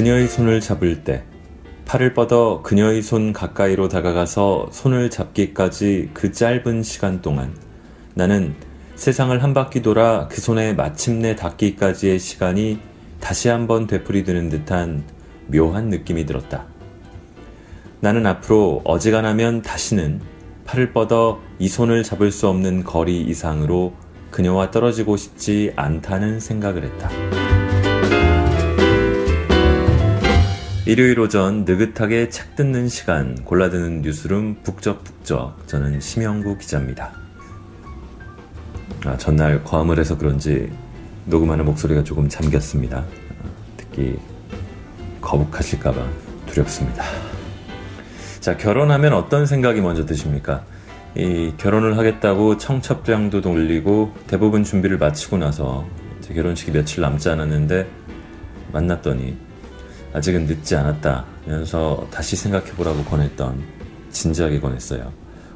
[0.00, 1.24] 그녀의 손을 잡을 때
[1.84, 7.54] 팔을 뻗어 그녀의 손 가까이로 다가가서 손을 잡기까지 그 짧은 시간 동안
[8.14, 8.54] 나는
[8.94, 12.80] 세상을 한 바퀴 돌아 그 손에 마침내 닿기까지의 시간이
[13.20, 15.04] 다시 한번 되풀이되는 듯한
[15.48, 16.64] 묘한 느낌이 들었다.
[18.00, 20.22] 나는 앞으로 어지간하면 다시는
[20.64, 23.92] 팔을 뻗어 이 손을 잡을 수 없는 거리 이상으로
[24.30, 27.49] 그녀와 떨어지고 싶지 않다는 생각을 했다.
[30.86, 37.12] 일요일 오전 느긋하게 책 듣는 시간 골라드는 뉴스룸 북적북적 저는 심영구 기자입니다.
[39.04, 40.72] 아, 전날 과음을 해서 그런지
[41.26, 43.04] 녹음하는 목소리가 조금 잠겼습니다.
[43.76, 44.18] 듣기
[45.20, 46.02] 거북하실까봐
[46.46, 47.04] 두렵습니다.
[48.40, 50.64] 자, 결혼하면 어떤 생각이 먼저 드십니까?
[51.14, 55.86] 이 결혼을 하겠다고 청첩장도 돌리고 대부분 준비를 마치고 나서
[56.26, 57.86] 결혼식이 며칠 남지 않았는데
[58.72, 59.49] 만났더니
[60.12, 63.62] 아직은 늦지 않았다면서 다시 생각해보라고 권했던
[64.10, 65.12] 진지하게 권했어요.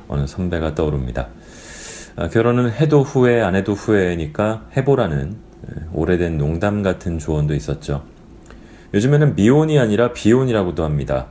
[0.08, 1.28] 어느 선배가 떠오릅니다.
[2.16, 5.36] 아, 결혼은 해도 후회 안 해도 후회니까 해보라는
[5.92, 8.04] 오래된 농담 같은 조언도 있었죠.
[8.92, 11.26] 요즘에는 미혼이 아니라 비혼이라고도 합니다.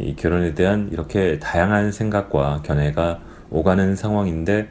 [0.00, 4.68] 이 결혼에 대한 이렇게 다양한 생각과 견해가 오가는 상황인데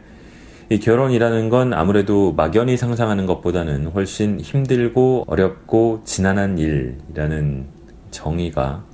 [0.69, 7.72] 이 결혼이라는 건 아무래도 막연히 상상하는 것보다는 훨씬 힘들고 어렵고 지난한 일이라는
[8.13, 8.85] 정의가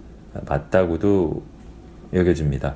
[0.47, 1.43] 맞다고도
[2.13, 2.73] 여겨집니다.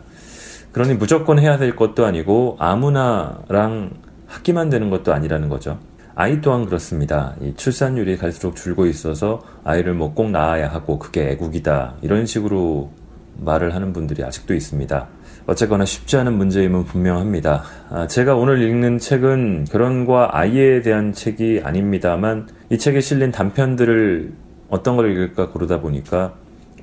[0.71, 3.91] 그러니 무조건 해야 될 것도 아니고 아무나랑
[4.27, 5.79] 하기만 되는 것도 아니라는 거죠.
[6.15, 7.35] 아이 또한 그렇습니다.
[7.55, 11.95] 출산율이 갈수록 줄고 있어서 아이를 뭐 꼭 낳아야 하고 그게 애국이다.
[12.01, 12.91] 이런 식으로
[13.39, 15.07] 말을 하는 분들이 아직도 있습니다.
[15.47, 17.63] 어쨌거나 쉽지 않은 문제임은 분명합니다.
[17.89, 24.33] 아, 제가 오늘 읽는 책은 결혼과 아이에 대한 책이 아닙니다만 이 책에 실린 단편들을
[24.73, 26.33] 어떤 걸 읽을까 고르다 보니까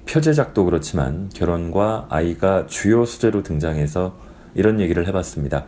[0.09, 4.15] 표제작도 그렇지만 결혼과 아이가 주요 소재로 등장해서
[4.55, 5.65] 이런 얘기를 해봤습니다.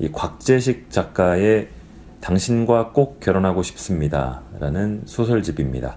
[0.00, 1.68] 이 곽재식 작가의
[2.20, 4.42] 당신과 꼭 결혼하고 싶습니다.
[4.58, 5.96] 라는 소설집입니다.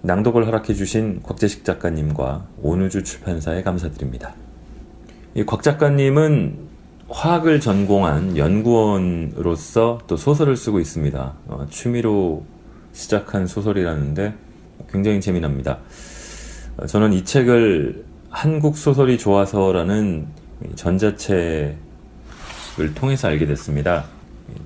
[0.00, 4.34] 낭독을 허락해주신 곽재식 작가님과 온우주 출판사에 감사드립니다.
[5.34, 6.56] 이 곽 작가님은
[7.10, 11.34] 화학을 전공한 연구원으로서 또 소설을 쓰고 있습니다.
[11.48, 12.44] 어, 취미로
[12.94, 14.45] 시작한 소설이라는데
[14.90, 15.78] 굉장히 재미납니다.
[16.86, 20.26] 저는 이 책을 한국 소설이 좋아서라는
[20.74, 21.76] 전자책을
[22.94, 24.04] 통해서 알게 됐습니다.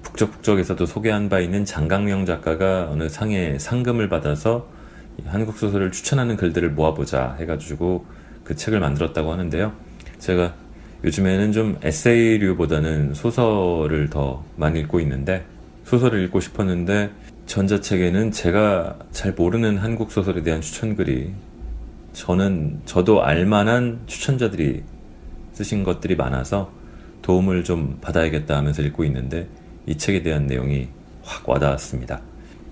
[0.02, 4.68] 북적북적에서도 소개한 바 있는 장강명 작가가 어느 상에 상금을 받아서
[5.26, 8.04] 한국 소설을 추천하는 글들을 모아보자 해가지고
[8.44, 9.72] 그 책을 만들었다고 하는데요.
[10.18, 10.54] 제가
[11.04, 15.44] 요즘에는 좀 에세이류보다는 소설을 더 많이 읽고 있는데
[15.84, 17.10] 소설을 읽고 싶었는데
[17.50, 21.32] 전자책에는 제가 잘 모르는 한국 소설에 대한 추천글이
[22.12, 24.84] 저는 저도 알만한 추천자들이
[25.54, 26.70] 쓰신 것들이 많아서
[27.22, 29.48] 도움을 좀 받아야겠다 하면서 읽고 있는데
[29.84, 30.90] 이 책에 대한 내용이
[31.24, 32.20] 확 와닿았습니다.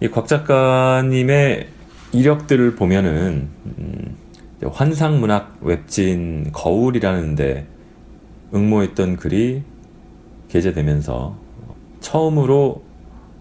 [0.01, 1.67] 이 곽 작가님의
[2.13, 4.17] 이력들을 보면은 음,
[4.63, 7.67] 환상문학 웹진 거울이라는데
[8.55, 9.65] 응모했던 글이
[10.49, 11.37] 게재되면서
[12.01, 12.88] 처음으로 어,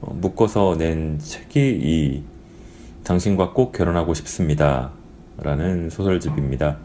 [0.01, 2.23] 묶어서 낸 책이 이
[3.03, 4.91] 당신과 꼭 결혼하고 싶습니다.
[5.39, 6.77] 라는 소설집입니다.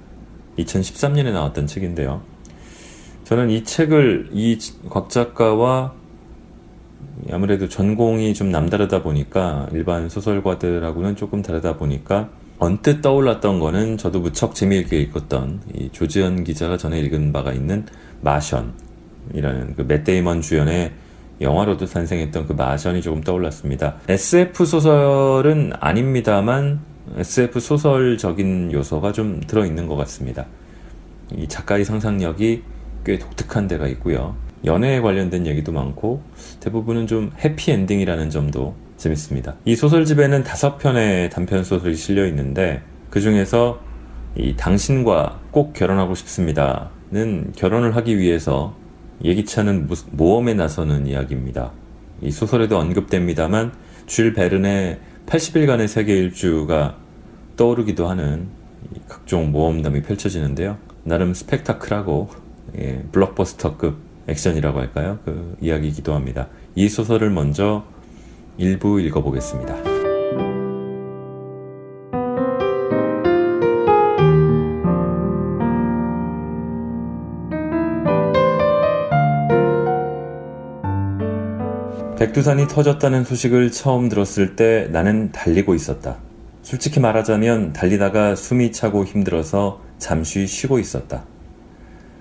[0.59, 2.23] 2013년에 나왔던 책인데요.
[3.25, 4.59] 저는 이 책을 이
[4.89, 5.95] 곽 작가와
[7.31, 14.55] 아무래도 전공이 좀 남다르다 보니까 일반 소설가들하고는 조금 다르다 보니까 언뜻 떠올랐던 거는 저도 무척
[14.55, 17.87] 재미있게 읽었던 이 조지현 기자가 전에 읽은 바가 있는
[18.21, 20.93] 마션이라는 그 맷데이먼 주연의
[21.43, 23.97] 영화로도 탄생했던 그 마션이 조금 떠올랐습니다.
[24.09, 26.81] SF 소설은 아닙니다만
[27.17, 30.47] SF 소설적인 요소가 좀 들어있는 것 같습니다.
[31.35, 32.63] 이 작가의 상상력이
[33.05, 34.37] 꽤 독특한 데가 있고요.
[34.65, 36.23] 연애에 관련된 얘기도 많고
[36.61, 39.57] 대부분은 좀 해피엔딩이라는 점도 재밌습니다.
[39.65, 43.81] 이 소설집에는 다섯 편의 단편 소설이 실려 있는데 그 중에서
[44.37, 48.75] 이 당신과 꼭 결혼하고 싶습니다는 결혼을 하기 위해서
[49.23, 51.73] 예기치 않은 모험에 나서는 이야기입니다.
[52.21, 53.73] 이 소설에도 언급됩니다만
[54.07, 56.97] 줄 베른의 80일간의 세계 일주가
[57.57, 58.49] 떠오르기도 하는
[59.09, 60.79] 각종 모험담이 펼쳐지는데요.
[61.05, 62.29] 나름 스펙타클하고
[62.79, 63.97] 예, 블록버스터급
[64.29, 65.19] 액션이라고 할까요?
[65.25, 66.49] 그 이야기이기도 합니다.
[66.75, 67.85] 이 소설을 먼저
[68.57, 69.92] 일부 읽어보겠습니다.
[82.23, 86.19] 백두산이 터졌다는 소식을 처음 들었을 때 나는 달리고 있었다.
[86.63, 91.25] 솔직히 말하자면 달리다가 숨이 차고 힘들어서 잠시 쉬고 있었다.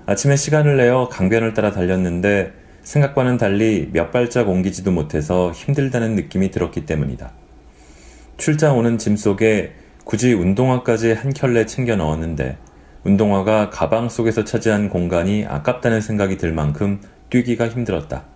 [0.07, 2.51] 아침에 시간을 내어 강변을 따라 달렸는데
[2.81, 7.31] 생각과는 달리 몇 발짝 옮기지도 못해서 힘들다는 느낌이 들었기 때문이다.
[8.37, 12.57] 출장 오는 짐 속에 굳이 운동화까지 한 켤레 챙겨 넣었는데
[13.03, 18.30] 운동화가 가방 속에서 차지한 공간이 아깝다는 생각이 들 만큼 뛰기가 힘들었다.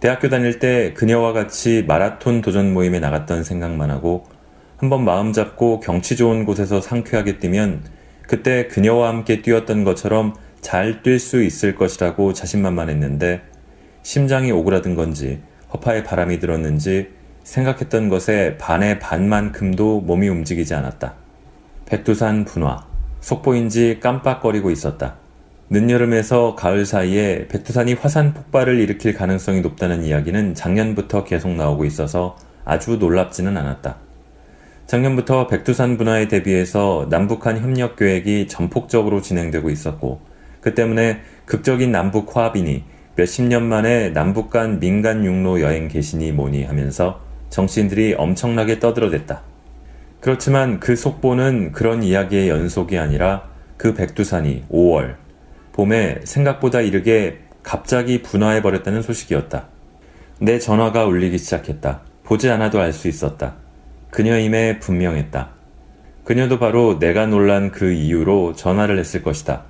[0.00, 4.24] 대학교 다닐 때 그녀와 같이 마라톤 도전 모임에 나갔던 생각만 하고
[4.76, 7.84] 한번 마음 잡고 경치 좋은 곳에서 상쾌하게 뛰면
[8.28, 13.40] 그때 그녀와 함께 뛰었던 것처럼 잘 뛸 수 있을 것이라고 자신만만했는데
[14.02, 15.40] 심장이 오그라든 건지
[15.72, 17.08] 허파에 바람이 들었는지
[17.44, 21.14] 생각했던 것의 반의 반만큼도 몸이 움직이지 않았다.
[21.86, 22.84] 백두산 분화,
[23.20, 25.16] 속보인지 깜빡거리고 있었다.
[25.68, 32.98] 늦여름에서 가을 사이에 백두산이 화산 폭발을 일으킬 가능성이 높다는 이야기는 작년부터 계속 나오고 있어서 아주
[32.98, 33.96] 놀랍지는 않았다.
[34.86, 40.20] 작년부터 백두산 분화에 대비해서 남북한 협력 계획이 전폭적으로 진행되고 있었고,
[40.60, 42.84] 그 때문에 극적인 남북 화합이니
[43.16, 47.20] 몇십 년 만에 남북 간 민간 육로 여행 개신이 뭐니 하면서
[47.50, 49.42] 정치인들이 엄청나게 떠들어댔다.
[50.20, 55.25] 그렇지만 그 속보는 그런 이야기의 연속이 아니라 그 백두산이 5월,
[55.76, 59.68] 봄에 생각보다 이르게 갑자기 분화해버렸다는 소식이었다.
[60.40, 62.00] 내 전화가 울리기 시작했다.
[62.24, 63.56] 보지 않아도 알 수 있었다.
[64.10, 65.50] 그녀임에 분명했다.
[66.24, 69.64] 그녀도 바로 내가 놀란 그 이유로 전화를 했을 것이다.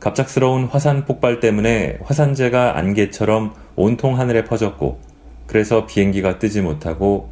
[0.00, 5.00] 갑작스러운 화산 폭발 때문에 화산재가 안개처럼 온통 하늘에 퍼졌고,
[5.46, 7.30] 그래서 비행기가 뜨지 못하고,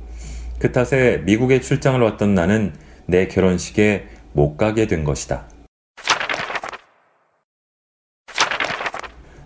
[0.58, 2.74] 그 탓에 미국에 출장을 왔던 나는
[3.06, 5.46] 내 결혼식에 못 가게 된 것이다.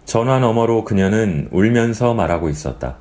[0.09, 2.97] 전화 너머로 그녀는 울면서 말하고 있었다.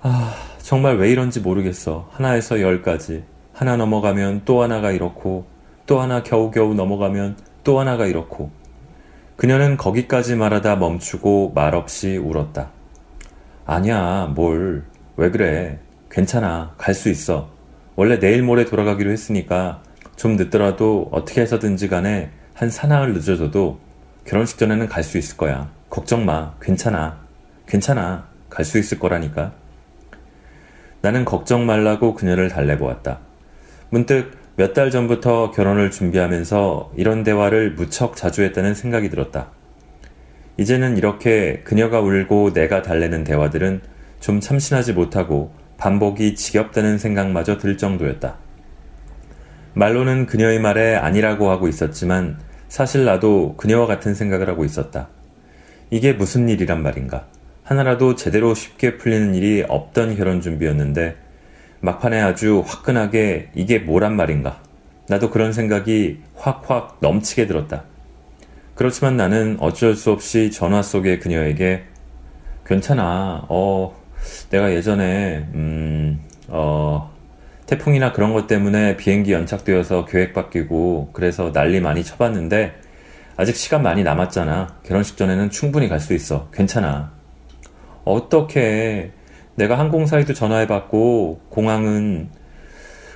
[0.00, 2.08] 아, 정말 왜 이런지 모르겠어.
[2.10, 3.22] 하나에서 열까지.
[3.52, 5.46] 하나 넘어가면 또 하나가 이렇고,
[5.86, 8.50] 또 하나 겨우겨우 넘어가면 또 하나가 이렇고.
[9.36, 12.70] 그녀는 거기까지 말하다 멈추고 말없이 울었다.
[13.64, 14.82] 아니야, 뭘.
[15.16, 15.78] 왜 그래.
[16.10, 16.74] 괜찮아.
[16.76, 17.50] 갈 수 있어.
[17.94, 19.80] 원래 내일 모레 돌아가기로 했으니까
[20.16, 23.78] 좀 늦더라도 어떻게 해서든지 간에 한 사나흘 늦어져도
[24.24, 25.77] 결혼식 전에는 갈 수 있을 거야.
[25.90, 26.54] 걱정 마.
[26.60, 27.18] 괜찮아.
[27.66, 28.28] 괜찮아.
[28.50, 29.52] 갈 수 있을 거라니까.
[31.00, 33.20] 나는 걱정 말라고 그녀를 달래보았다.
[33.90, 39.50] 문득 몇 달 전부터 결혼을 준비하면서 이런 대화를 무척 자주 했다는 생각이 들었다.
[40.56, 43.80] 이제는 이렇게 그녀가 울고 내가 달래는 대화들은
[44.18, 48.36] 좀 참신하지 못하고 반복이 지겹다는 생각마저 들 정도였다.
[49.74, 55.08] 말로는 그녀의 말에 아니라고 하고 있었지만 사실 나도 그녀와 같은 생각을 하고 있었다.
[55.90, 57.26] 이게 무슨 일이란 말인가.
[57.62, 61.16] 하나라도 제대로 쉽게 풀리는 일이 없던 결혼 준비였는데
[61.80, 64.60] 막판에 아주 화끈하게 이게 뭐란 말인가.
[65.08, 67.84] 나도 그런 생각이 확확 넘치게 들었다.
[68.74, 71.84] 그렇지만 나는 어쩔 수 없이 전화 속의 그녀에게
[72.66, 73.46] 괜찮아.
[73.48, 73.96] 어,
[74.50, 77.10] 내가 예전에, 음, 어,
[77.66, 82.74] 태풍이나 그런 것 때문에 비행기 연착되어서 계획 바뀌고 그래서 난리 많이 쳐봤는데
[83.38, 84.80] 아직 시간 많이 남았잖아.
[84.82, 86.48] 결혼식 전에는 충분히 갈 수 있어.
[86.52, 87.12] 괜찮아.
[88.04, 89.12] 어떻게
[89.54, 92.30] 내가 항공사에도 전화해봤고 공항은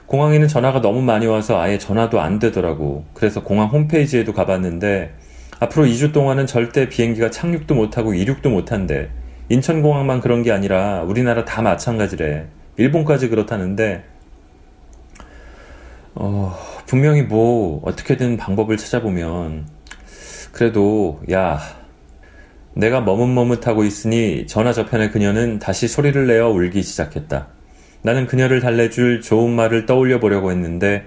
[0.06, 3.04] 공항에는 전화가 너무 많이 와서 아예 전화도 안 되더라고.
[3.14, 5.12] 그래서 공항 홈페이지에도 가봤는데
[5.58, 9.10] 앞으로 2주 동안은 절대 비행기가 착륙도 못하고 이륙도 못한대.
[9.48, 12.46] 인천공항만 그런 게 아니라 우리나라 다 마찬가지래.
[12.76, 14.04] 일본까지 그렇다는데
[16.14, 19.81] 어, 분명히 뭐 어떻게든 방법을 찾아보면
[20.52, 21.58] 그래도 야
[22.74, 27.48] 내가 머뭇머뭇하고 있으니 전화 저편의 그녀는 다시 소리를 내어 울기 시작했다.
[28.02, 31.04] 나는 그녀를 달래줄 좋은 말을 떠올려 보려고 했는데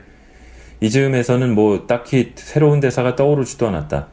[0.82, 4.08] 이즈음에서는 뭐 딱히 새로운 대사가 떠오르지도 않았다.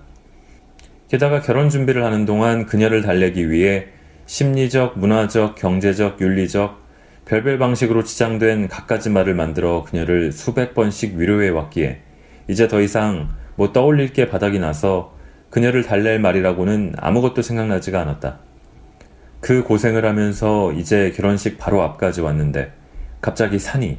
[1.08, 3.86] 게다가 결혼 준비를 하는 동안 그녀를 달래기 위해
[4.26, 6.80] 심리적, 문화적, 경제적, 윤리적,
[7.26, 12.00] 별별 방식으로 지장된 갖가지 말을 만들어 그녀를 수백 번씩 위로해 왔기에
[12.48, 15.11] 이제 더 이상 뭐 떠올릴 게 바닥이 나서
[15.52, 18.38] 그녀를 달랠 말이라고는 아무것도 생각나지가 않았다.
[19.40, 22.72] 그 고생을 하면서 이제 결혼식 바로 앞까지 왔는데
[23.20, 23.98] 갑자기 산이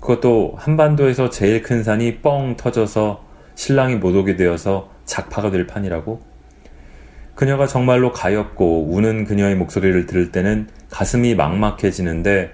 [0.00, 3.24] 그것도 한반도에서 제일 큰 산이 뻥 터져서
[3.56, 6.22] 신랑이 못 오게 되어서 작파가 될 판이라고?
[7.34, 12.52] 그녀가 정말로 가엾고 우는 그녀의 목소리를 들을 때는 가슴이 막막해지는데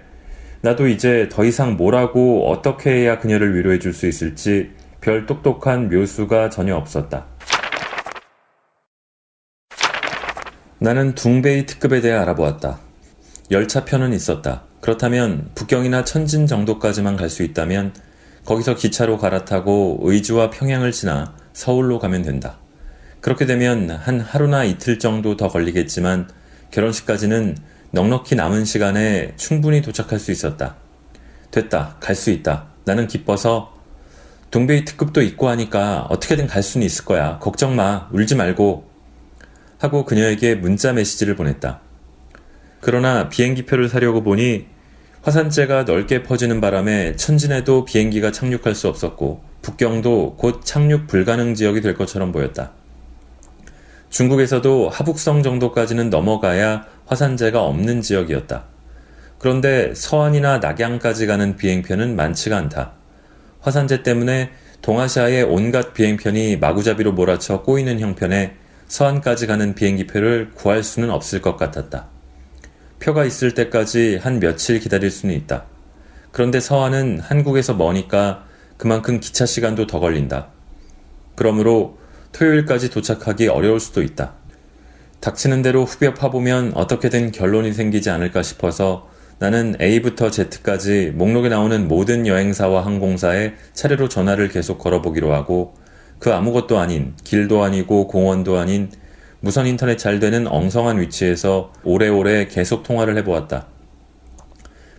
[0.63, 4.71] 나도 이제 더 이상 뭐라고 어떻게 해야 그녀를 위로해 줄 수 있을지
[5.03, 7.30] 별 똑똑한 묘수가 전혀 없었다.
[10.81, 12.81] 나는 둥베이 특급에 대해 알아보았다.
[13.51, 14.63] 열차편은 있었다.
[14.81, 17.93] 그렇다면 북경이나 천진 정도까지만 갈 수 있다면
[18.47, 22.59] 거기서 기차로 갈아타고 의주와 평양을 지나 서울로 가면 된다.
[23.21, 26.31] 그렇게 되면 한 하루나 이틀 정도 더 걸리겠지만
[26.71, 27.59] 결혼식까지는
[27.91, 30.77] 넉넉히 남은 시간에 충분히 도착할 수 있었다.
[31.51, 31.97] 됐다.
[32.01, 32.69] 갈 수 있다.
[32.85, 33.75] 나는 기뻐서
[34.51, 37.39] 동베이 특급도 있고 하니까 어떻게든 갈 수는 있을 거야.
[37.39, 38.09] 걱정 마.
[38.13, 38.90] 울지 말고.
[39.81, 41.81] 하고 그녀에게 문자 메시지를 보냈다.
[42.81, 44.67] 그러나 비행기표를 사려고 보니
[45.23, 51.95] 화산재가 넓게 퍼지는 바람에 천진에도 비행기가 착륙할 수 없었고 북경도 곧 착륙 불가능 지역이 될
[51.95, 52.73] 것처럼 보였다.
[54.11, 58.65] 중국에서도 하북성 정도까지는 넘어가야 화산재가 없는 지역이었다.
[59.39, 62.93] 그런데 서안이나 낙양까지 가는 비행편은 많지가 않다.
[63.61, 64.51] 화산재 때문에
[64.83, 68.57] 동아시아의 온갖 비행편이 마구잡이로 몰아쳐 꼬이는 형편에
[68.91, 72.09] 서안까지 가는 비행기표를 구할 수는 없을 것 같았다.
[72.99, 75.67] 표가 있을 때까지 한 며칠 기다릴 수는 있다.
[76.33, 78.45] 그런데 서안은 한국에서 머니까
[78.77, 80.49] 그만큼 기차 시간도 더 걸린다.
[81.37, 81.99] 그러므로
[82.33, 84.35] 토요일까지 도착하기 어려울 수도 있다.
[85.21, 92.27] 닥치는 대로 후벼 파보면 어떻게든 결론이 생기지 않을까 싶어서 나는 A부터 Z까지 목록에 나오는 모든
[92.27, 95.75] 여행사와 항공사에 차례로 전화를 계속 걸어보기로 하고
[96.21, 98.91] 그 아무것도 아닌 길도 아니고 공원도 아닌
[99.41, 103.67] 무선 인터넷 잘 되는 엉성한 위치에서 오래오래 계속 통화를 해보았다.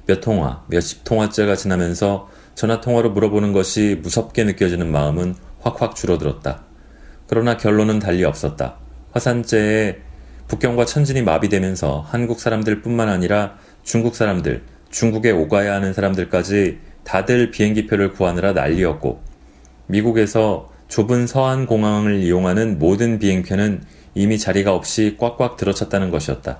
[0.07, 6.63] 몇 통화, 몇십 통화째가 지나면서 전화 통화로 물어보는 것이 무섭게 느껴지는 마음은 확확 줄어들었다.
[7.27, 8.77] 그러나 결론은 달리 없었다.
[9.11, 9.99] 화산재에
[10.47, 18.11] 북경과 천진이 마비되면서 한국 사람들 뿐만 아니라 중국 사람들, 중국에 오가야 하는 사람들까지 다들 비행기표를
[18.13, 19.21] 구하느라 난리였고,
[19.85, 23.81] 미국에서 좁은 서안 공항을 이용하는 모든 비행편은
[24.13, 26.60] 이미 자리가 없이 꽉꽉 들어찼다는 것이었다.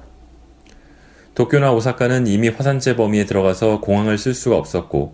[1.36, 5.14] 도쿄나 오사카는 이미 화산재 범위에 들어가서 공항을 쓸 수가 없었고,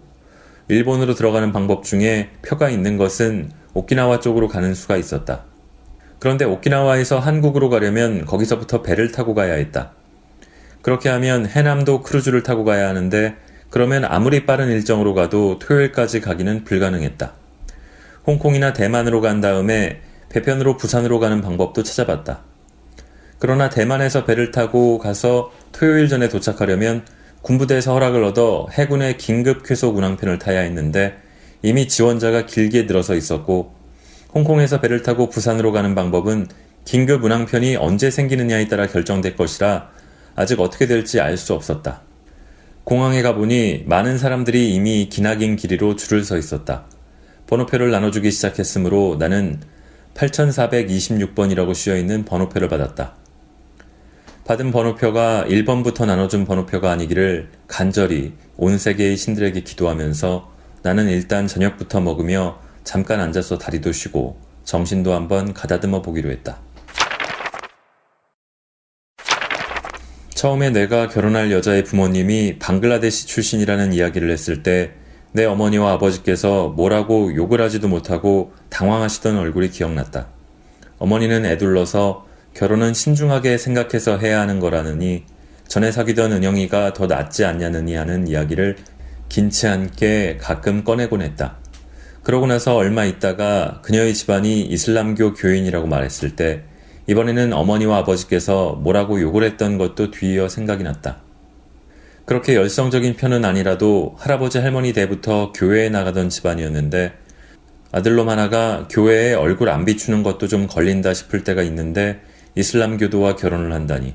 [0.68, 5.46] 일본으로 들어가는 방법 중에 표가 있는 것은 오키나와 쪽으로 가는 수가 있었다.
[6.20, 9.94] 그런데 오키나와에서 한국으로 가려면 거기서부터 배를 타고 가야 했다.
[10.84, 13.36] 그렇게 하면 해남도 크루즈를 타고 가야 하는데
[13.72, 17.37] 그러면 아무리 빠른 일정으로 가도 토요일까지 가기는 불가능했다.
[18.28, 22.42] 홍콩이나 대만으로 간 다음에 배편으로 부산으로 가는 방법도 찾아봤다.
[23.40, 27.06] 그러나 대만에서 배를 타고 가서 토요일 전에 도착하려면
[27.42, 31.18] 군부대에서 허락을 얻어 해군의 긴급 쾌속 운항편을 타야 했는데
[31.62, 33.74] 이미 지원자가 길게 늘어서 있었고
[34.36, 36.48] 홍콩에서 배를 타고 부산으로 가는 방법은
[36.84, 39.90] 긴급 운항편이 언제 생기느냐에 따라 결정될 것이라
[40.36, 42.02] 아직 어떻게 될지 알 수 없었다.
[42.84, 46.86] 공항에 가보니 많은 사람들이 이미 기나긴 길이로 줄을 서 있었다.
[47.48, 49.62] 번호표를 나눠주기 시작했으므로 나는
[50.14, 53.16] 8426번이라고 씌어있는 번호표를 받았다.
[54.46, 60.52] 받은 번호표가 1번부터 나눠준 번호표가 아니기를 간절히 온 세계의 신들에게 기도하면서
[60.84, 66.60] 나는 일단 저녁부터 먹으며 잠깐 앉아서 다리도 쉬고 정신도 한번 가다듬어 보기로 했다.
[70.34, 74.92] 처음에 내가 결혼할 여자의 부모님이 방글라데시 출신이라는 이야기를 했을 때
[75.32, 80.28] 내 어머니와 아버지께서 뭐라고 욕을 하지도 못하고 당황하시던 얼굴이 기억났다.
[81.00, 85.24] 어머니는 애둘러서 결혼은 신중하게 생각해서 해야 하는 거라느니
[85.68, 88.78] 전에 사귀던 은영이가 더 낫지 않냐느니 하는 이야기를
[89.30, 91.58] 긴치 않게 가끔 꺼내곤 했다.
[92.24, 96.64] 그러고 나서 얼마 있다가 그녀의 집안이 이슬람교 교인이라고 말했을 때
[97.08, 101.27] 이번에는 어머니와 아버지께서 뭐라고 욕을 했던 것도 뒤이어 생각이 났다.
[102.28, 107.14] 그렇게 열성적인 편은 아니라도 할아버지 할머니 때부터 교회에 나가던 집안이었는데
[107.94, 112.20] 아들놈 하나가 교회에 얼굴 안 비추는 것도 좀 걸린다 싶을 때가 있는데
[112.56, 114.14] 이슬람교도와 결혼을 한다니.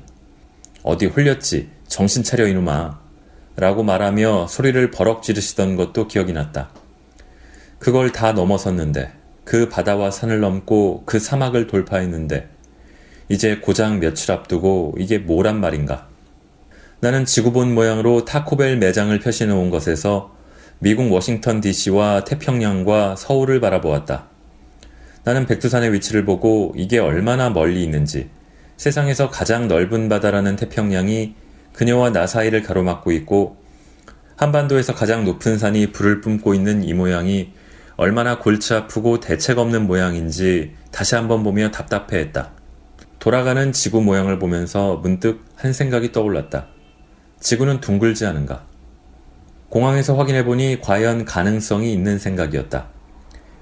[0.83, 1.71] 어디 홀렸지?
[1.87, 2.99] 정신 차려 이놈아.
[3.55, 6.69] 라고 말하며 소리를 버럭 지르시던 것도 기억이 났다.
[7.79, 9.11] 그걸 다 넘어섰는데,
[9.43, 12.47] 그 바다와 산을 넘고 그 사막을 돌파했는데,
[13.29, 16.12] 이제 고장 며칠 앞두고 이게 뭐란 말인가?
[17.03, 20.33] 나는 지구본 모양으로 타코벨 매장을 펴시해 놓은 것에서
[20.79, 24.29] 미국 워싱턴 DC와 태평양과 서울을 바라보았다.
[25.25, 28.29] 나는 백두산의 위치를 보고 이게 얼마나 멀리 있는지,
[28.77, 31.35] 세상에서 가장 넓은 바다라는 태평양이
[31.73, 33.57] 그녀와 나 사이를 가로막고 있고
[34.37, 37.51] 한반도에서 가장 높은 산이 불을 뿜고 있는 이 모양이
[37.97, 42.51] 얼마나 골치 아프고 대책 없는 모양인지 다시 한번 보며 답답해 했다.
[43.19, 46.72] 돌아가는 지구 모양을 보면서 문득 한 생각이 떠올랐다.
[47.43, 48.63] 지구는 둥글지 않은가?
[49.67, 52.87] 공항에서 확인해보니 과연 가능성이 있는 생각이었다.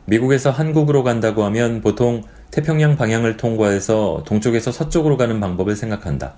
[0.05, 2.21] 미국에서 한국으로 간다고 하면 보통
[2.51, 6.35] 태평양 방향을 통과해서 동쪽에서 서쪽으로 가는 방법을 생각한다.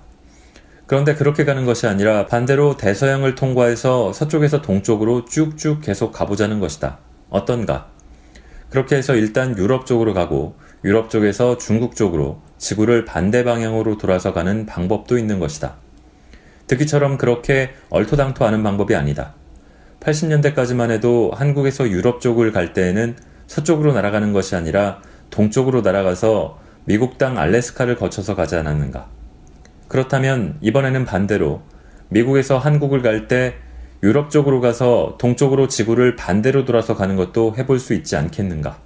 [0.86, 6.98] 그런데 그렇게 가는 것이 아니라 반대로 대서양을 통과해서 서쪽에서 동쪽으로 쭉쭉 계속 가보자는 것이다.
[7.28, 7.90] 어떤가?
[8.70, 14.64] 그렇게 해서 일단 유럽 쪽으로 가고 유럽 쪽에서 중국 쪽으로 지구를 반대 방향으로 돌아서 가는
[14.64, 15.83] 방법도 있는 것이다.
[16.66, 19.34] 듣기처럼 그렇게 얼토당토하는 방법이 아니다.
[20.00, 23.16] 80년대까지만 해도 한국에서 유럽 쪽을 갈 때에는
[23.46, 29.08] 서쪽으로 날아가는 것이 아니라 동쪽으로 날아가서 미국 땅 알래스카를 거쳐서 가지 않았는가.
[29.88, 31.62] 그렇다면 이번에는 반대로
[32.08, 33.54] 미국에서 한국을 갈 때
[34.02, 38.78] 유럽 쪽으로 가서 동쪽으로 지구를 반대로 돌아서 가는 것도 해볼 수 있지 않겠는가.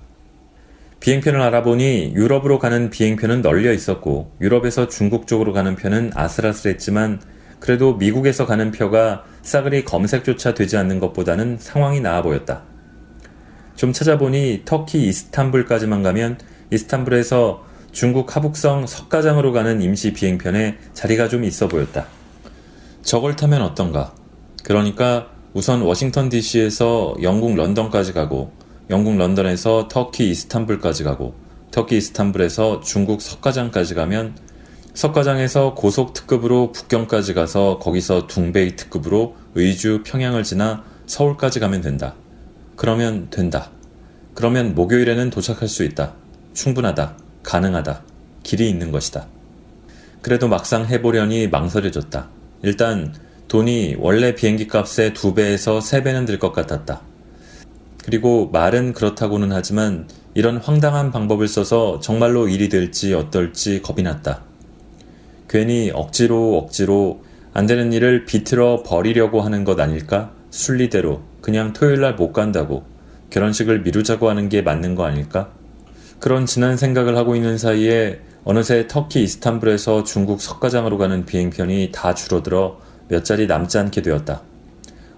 [1.01, 7.21] 비행편을 알아보니 유럽으로 가는 비행편은 널려 있었고 유럽에서 중국 쪽으로 가는 편은 아슬아슬했지만
[7.61, 12.63] 그래도 미국에서 가는 표가 싸그리 검색조차 되지 않는 것보다는 상황이 나아 보였다.
[13.77, 16.39] 좀 찾아보니 터키 이스탄불까지만 가면
[16.71, 22.07] 이스탄불에서 중국 하북성 석가장으로 가는 임시 비행편에 자리가 좀 있어 보였다.
[23.03, 24.15] 저걸 타면 어떤가?
[24.65, 28.53] 그러니까 우선 워싱턴 DC에서 영국 런던까지 가고
[28.91, 31.35] 영국 런던에서 터키 이스탄불까지 가고
[31.71, 34.35] 터키 이스탄불에서 중국 석가장까지 가면
[34.99, 42.17] 석가장에서 고속 특급으로 북경까지 가서 거기서 둥베이 특급으로 의주 평양을 지나 서울까지 가면 된다.
[42.75, 43.71] 그러면 된다.
[44.35, 46.15] 그러면 목요일에는 도착할 수 있다.
[46.53, 47.17] 충분하다.
[47.45, 48.03] 가능하다.
[48.43, 49.29] 길이 있는 것이다.
[50.21, 52.29] 그래도 막상 해보려니 망설여졌다.
[52.65, 53.15] 일단
[53.47, 57.03] 돈이 원래 비행기 값의 두 배에서 세 배는 들 것 같았다.
[58.05, 64.48] 그리고 말은 그렇다고는 하지만 이런 황당한 방법을 써서 정말로 일이 될지 어떨지 겁이 났다.
[65.49, 67.23] 괜히 억지로 억지로
[67.55, 70.33] 안 되는 일을 비틀어 버리려고 하는 것 아닐까?
[70.51, 72.85] 순리대로 그냥 토요일 날 못 간다고
[73.31, 75.51] 결혼식을 미루자고 하는 게 맞는 거 아닐까?
[76.21, 82.81] 그런 지난 생각을 하고 있는 사이에 어느새 터키 이스탄불에서 중국 석가장으로 가는 비행편이 다 줄어들어
[83.09, 84.43] 몇 자리 남지 않게 되었다.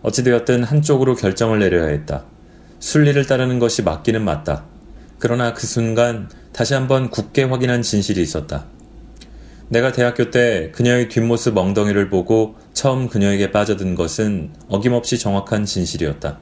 [0.02, 2.24] 어찌되었든 한쪽으로 결정을 내려야 했다.
[2.80, 4.64] 순리를 따르는 것이 맞기는 맞다.
[5.18, 8.64] 그러나 그 순간 다시 한번 굳게 확인한 진실이 있었다.
[9.70, 16.38] 내가 대학교 때 그녀의 뒷모습 엉덩이를 보고 처음 그녀에게 빠져든 것은 어김없이 정확한 진실이었다.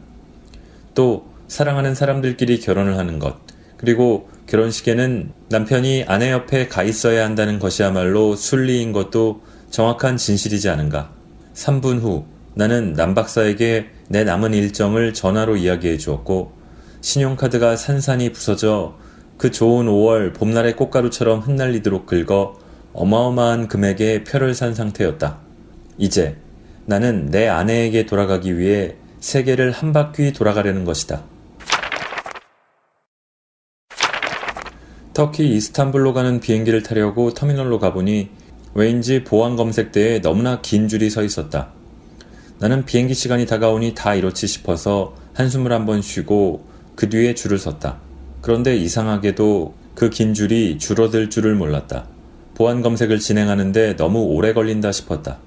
[0.95, 3.37] 또 사랑하는 사람들끼리 결혼을 하는 것,
[3.77, 11.11] 그리고 결혼식에는 남편이 아내 옆에 가 있어야 한다는 것이야말로 순리인 것도 정확한 진실이지 않은가.
[11.53, 16.53] 3분 후 나는 남 박사에게 내 남은 일정을 전화로 이야기해 주었고
[17.03, 18.97] 신용카드가 산산이 부서져
[19.37, 22.57] 그 좋은 5월 봄날의 꽃가루처럼 흩날리도록 긁어
[22.93, 25.39] 어마어마한 금액의 표를 산 상태였다.
[25.99, 26.37] 이제
[26.87, 31.23] 나는 내 아내에게 돌아가기 위해 세계를 한 바퀴 돌아가려는 것이다.
[35.13, 38.31] 터키 이스탄불로 가는 비행기를 타려고 터미널로 가보니
[38.75, 41.73] 왜인지 보안 검색대에 너무나 긴 줄이 서 있었다.
[42.61, 47.99] 나는 비행기 시간이 다가오니 다 이렇지 싶어서 한숨을 한 번 쉬고 그 뒤에 줄을 섰다.
[48.41, 52.07] 그런데 이상하게도 그 긴 줄이 줄어들 줄을 몰랐다.
[52.59, 55.39] 보안 검색을 진행하는데 너무 오래 걸린다 싶었다.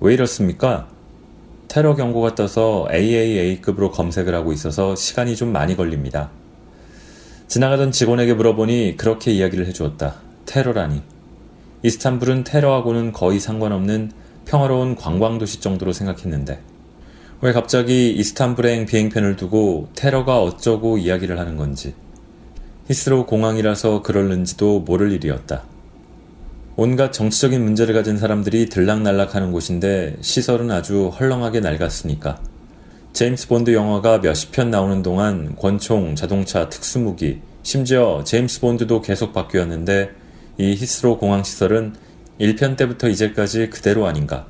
[0.00, 0.88] 왜 이렇습니까?
[1.68, 6.30] 테러 경고가 떠서 AAA급으로 검색을 하고 있어서 시간이 좀 많이 걸립니다.
[7.46, 10.16] 지나가던 직원에게 물어보니 그렇게 이야기를 해주었다.
[10.46, 11.00] 테러라니.
[11.84, 14.10] 이스탄불은 테러하고는 거의 상관없는
[14.46, 16.60] 평화로운 관광도시 정도로 생각했는데
[17.40, 21.94] 왜 갑자기 이스탄불행 비행편을 두고 테러가 어쩌고 이야기를 하는 건지
[22.88, 25.62] 히스로 공항이라서 그럴는지도 모를 일이었다.
[26.82, 32.40] 온갖 정치적인 문제를 가진 사람들이 들락날락하는 곳인데 시설은 아주 헐렁하게 낡았으니까.
[33.12, 40.08] 제임스 본드 영화가 몇십 편 나오는 동안 권총, 자동차, 특수무기, 심지어 제임스 본드도 계속 바뀌었는데
[40.56, 41.96] 이 히스로 공항 시설은
[42.40, 44.46] 1편 때부터 이제까지 그대로 아닌가.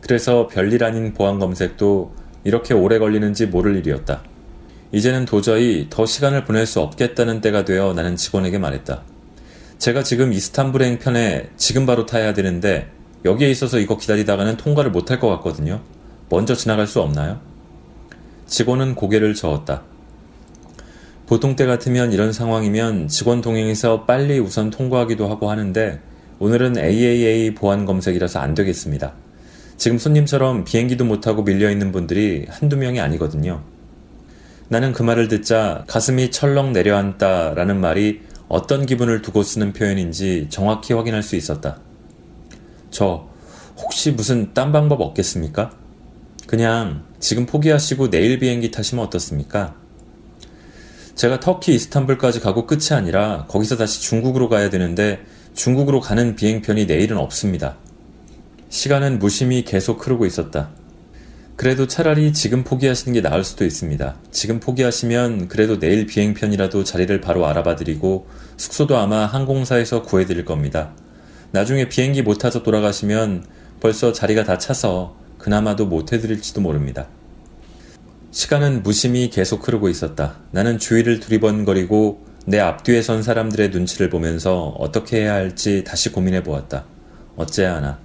[0.00, 4.22] 그래서 별일 아닌 보안 검색도 이렇게 오래 걸리는지 모를 일이었다.
[4.92, 9.09] 이제는 도저히 더 시간을 보낼 수 없겠다는 때가 되어 나는 직원에게 말했다.
[9.80, 12.90] 제가 지금 이스탄불 행 편에 지금 바로 타야 되는데
[13.24, 15.80] 여기에 있어서 이거 기다리다가는 통과를 못할 것 같거든요.
[16.28, 17.40] 먼저 지나갈 수 없나요?
[18.46, 19.82] 직원은 고개를 저었다.
[21.26, 25.98] 보통 때 같으면 이런 상황이면 직원 동행해서 빨리 우선 통과하기도 하고 하는데
[26.40, 29.14] 오늘은 AAA 보안 검색이라서 안 되겠습니다.
[29.78, 33.62] 지금 손님처럼 비행기도 못하고 밀려있는 분들이 한두 명이 아니거든요.
[34.68, 40.92] 나는 그 말을 듣자 가슴이 철렁 내려앉다 라는 말이 어떤 기분을 두고 쓰는 표현인지 정확히
[40.92, 41.78] 확인할 수 있었다.
[42.90, 43.28] 저
[43.78, 45.70] 혹시 무슨 딴 방법 없겠습니까?
[46.48, 49.76] 그냥 지금 포기하시고 내일 비행기 타시면 어떻습니까?
[51.14, 57.18] 제가 터키 이스탄불까지 가고 끝이 아니라 거기서 다시 중국으로 가야 되는데 중국으로 가는 비행편이 내일은
[57.18, 57.76] 없습니다.
[58.68, 60.70] 시간은 무심히 계속 흐르고 있었다.
[61.54, 64.16] 그래도 차라리 지금 포기하시는 게 나을 수도 있습니다.
[64.32, 68.26] 지금 포기하시면 그래도 내일 비행편이라도 자리를 바로 알아봐 드리고
[68.60, 70.92] 숙소도 아마 항공사에서 구해 드릴 겁니다.
[71.50, 73.46] 나중에 비행기 못 타서 돌아가시면
[73.80, 77.06] 벌써 자리가 다 차서 그나마도 못 해드릴지도 모릅니다.
[78.32, 80.40] 시간은 무심히 계속 흐르고 있었다.
[80.50, 86.84] 나는 주위를 두리번거리고 내 앞뒤에 선 사람들의 눈치를 보면서 어떻게 해야 할지 다시 고민해 보았다.
[87.36, 87.98] 어째야 하나.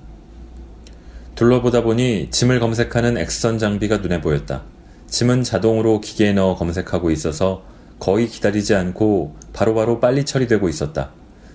[1.35, 4.63] 둘러보다 보니 짐을 검색하는 엑스선 장비가 눈에 보였다.
[5.09, 11.11] 짐은 자동으로 기계에 넣어 검색하고 있어서 거의 기다리지 않고 바로바로 바로 빨리 처리되고 있었다.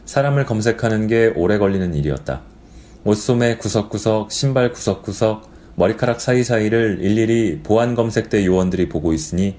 [0.07, 2.43] 사람을 검색하는 게 오래 걸리는 일이었다.
[3.05, 9.57] 옷소매 구석구석, 신발 구석구석, 머리카락 사이사이를 일일이 보안 검색대 요원들이 보고 있으니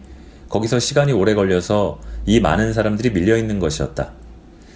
[0.50, 4.12] 거기서 시간이 오래 걸려서 이 많은 사람들이 밀려 있는 것이었다.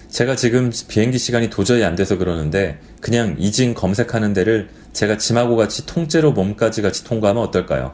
[0.10, 5.86] 제가 지금 비행기 시간이 도저히 안 돼서 그러는데 그냥 이징 검색하는 데를 제가 짐하고 같이
[5.86, 7.94] 통째로 몸까지 같이 통과하면 어떨까요?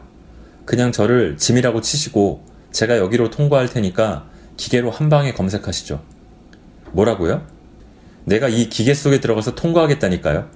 [0.66, 6.02] 그냥 저를 짐이라고 치시고 제가 여기로 통과할 테니까 기계로 한 방에 검색하시죠.
[6.92, 7.46] 뭐라고요?
[8.26, 10.48] 내가 이 기계 속에 들어가서 통과하겠다니까요?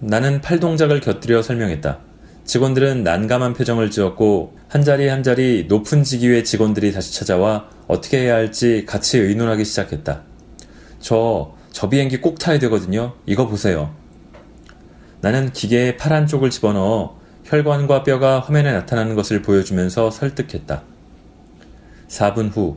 [0.00, 1.98] 나는 팔 동작을 곁들여 설명했다.
[2.44, 8.34] 직원들은 난감한 표정을 지었고 한 자리 한 자리 높은 직위의 직원들이 다시 찾아와 어떻게 해야
[8.34, 10.22] 할지 같이 의논하기 시작했다.
[11.00, 13.14] 저, 저 비행기 꼭 타야 되거든요.
[13.26, 13.94] 이거 보세요.
[15.20, 20.82] 나는 기계의 파란 쪽을 집어넣어 혈관과 뼈가 화면에 나타나는 것을 보여주면서 설득했다.
[22.10, 22.76] 4분 후,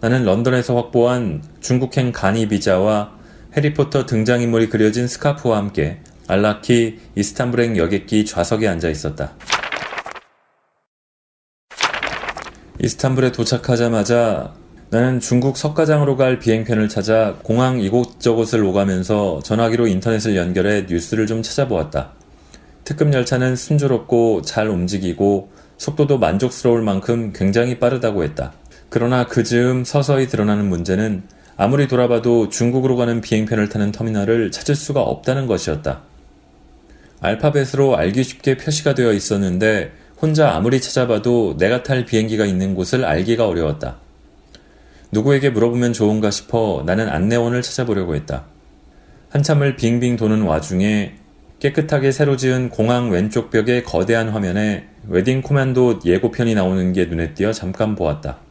[0.00, 3.12] 나는 런던에서 확보한 중국행 간이 비자와
[3.56, 9.34] 해리포터 등장인물이 그려진 스카프와 함께 알라키 이스탄불행 여객기 좌석에 앉아 있었다.
[12.82, 14.54] 이스탄불에 도착하자마자
[14.88, 22.12] 나는 중국 석가장으로 갈 비행편을 찾아 공항 이곳저곳을 오가면서 전화기로 인터넷을 연결해 뉴스를 좀 찾아보았다.
[22.84, 28.52] 특급 열차는 순조롭고 잘 움직이고 속도도 만족스러울 만큼 굉장히 빠르다고 했다.
[28.90, 31.22] 그러나 그 즈음 서서히 드러나는 문제는
[31.56, 36.02] 아무리 돌아봐도 중국으로 가는 비행편을 타는 터미널을 찾을 수가 없다는 것이었다.
[37.20, 43.46] 알파벳으로 알기 쉽게 표시가 되어 있었는데 혼자 아무리 찾아봐도 내가 탈 비행기가 있는 곳을 알기가
[43.46, 43.98] 어려웠다.
[45.12, 48.46] 누구에게 물어보면 좋은가 싶어 나는 안내원을 찾아보려고 했다.
[49.28, 51.14] 한참을 빙빙 도는 와중에
[51.60, 57.52] 깨끗하게 새로 지은 공항 왼쪽 벽의 거대한 화면에 웨딩 코만도 예고편이 나오는 게 눈에 띄어
[57.52, 58.49] 잠깐 보았다.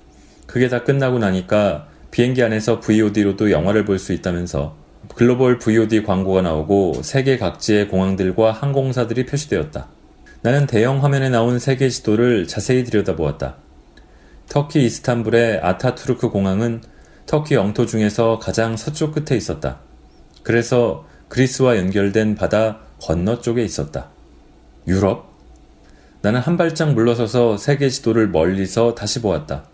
[0.49, 4.75] 그게 다 끝나고 나니까 비행기 안에서 VOD로도 영화를 볼 수 있다면서
[5.13, 9.89] 글로벌 VOD 광고가 나오고 세계 각지의 공항들과 항공사들이 표시되었다.
[10.41, 13.57] 나는 대형 화면에 나온 세계 지도를 자세히 들여다보았다.
[14.47, 16.81] 터키 이스탄불의 아타투르크 공항은
[17.27, 19.81] 터키 영토 중에서 가장 서쪽 끝에 있었다.
[20.41, 24.09] 그래서 그리스와 연결된 바다 건너 쪽에 있었다.
[24.88, 25.29] 유럽?
[26.23, 29.65] 나는 한 발짝 물러서서 세계 지도를 멀리서 다시 보았다.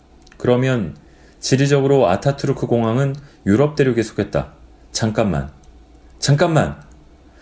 [0.46, 0.96] 그러면
[1.40, 3.16] 지리적으로 아타투르크 공항은
[3.48, 4.54] 유럽 대륙에 속했다.
[4.92, 5.50] 잠깐만.
[6.20, 6.80] 잠깐만!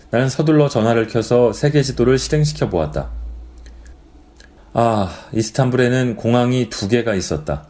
[0.09, 3.09] 나는 서둘러 전화를 켜서 세계 지도를 실행시켜 보았다.
[4.71, 7.67] 아, 이스탄불에는 공항이 두 개가 있었다.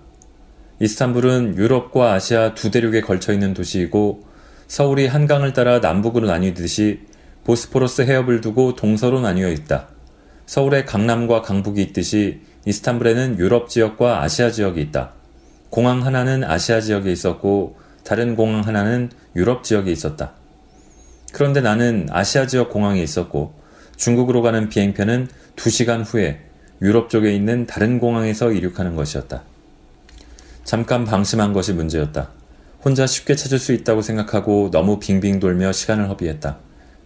[0.79, 4.27] 이스탄불은 유럽과 아시아 두 대륙에 걸쳐 있는 도시이고
[4.67, 7.07] 서울이 한강을 따라 남북으로 나뉘듯이
[7.43, 9.87] 보스포러스 해협을 두고 동서로 나뉘어 있다.
[10.45, 15.22] 서울에 강남과 강북이 있듯이 이스탄불에는 유럽 지역과 아시아 지역이 있다.
[15.73, 20.33] 공항 하나는 아시아 지역에 있었고 다른 공항 하나는 유럽 지역에 있었다.
[21.31, 23.55] 그런데 나는 아시아 지역 공항에 있었고
[23.95, 26.41] 중국으로 가는 비행편은 2시간 후에
[26.83, 29.41] 유럽 쪽에 있는 다른 공항에서 이륙하는 것이었다.
[30.63, 32.29] 잠깐 방심한 것이 문제였다.
[32.85, 36.59] 혼자 쉽게 찾을 수 있다고 생각하고 너무 빙빙 돌며 시간을 허비했다.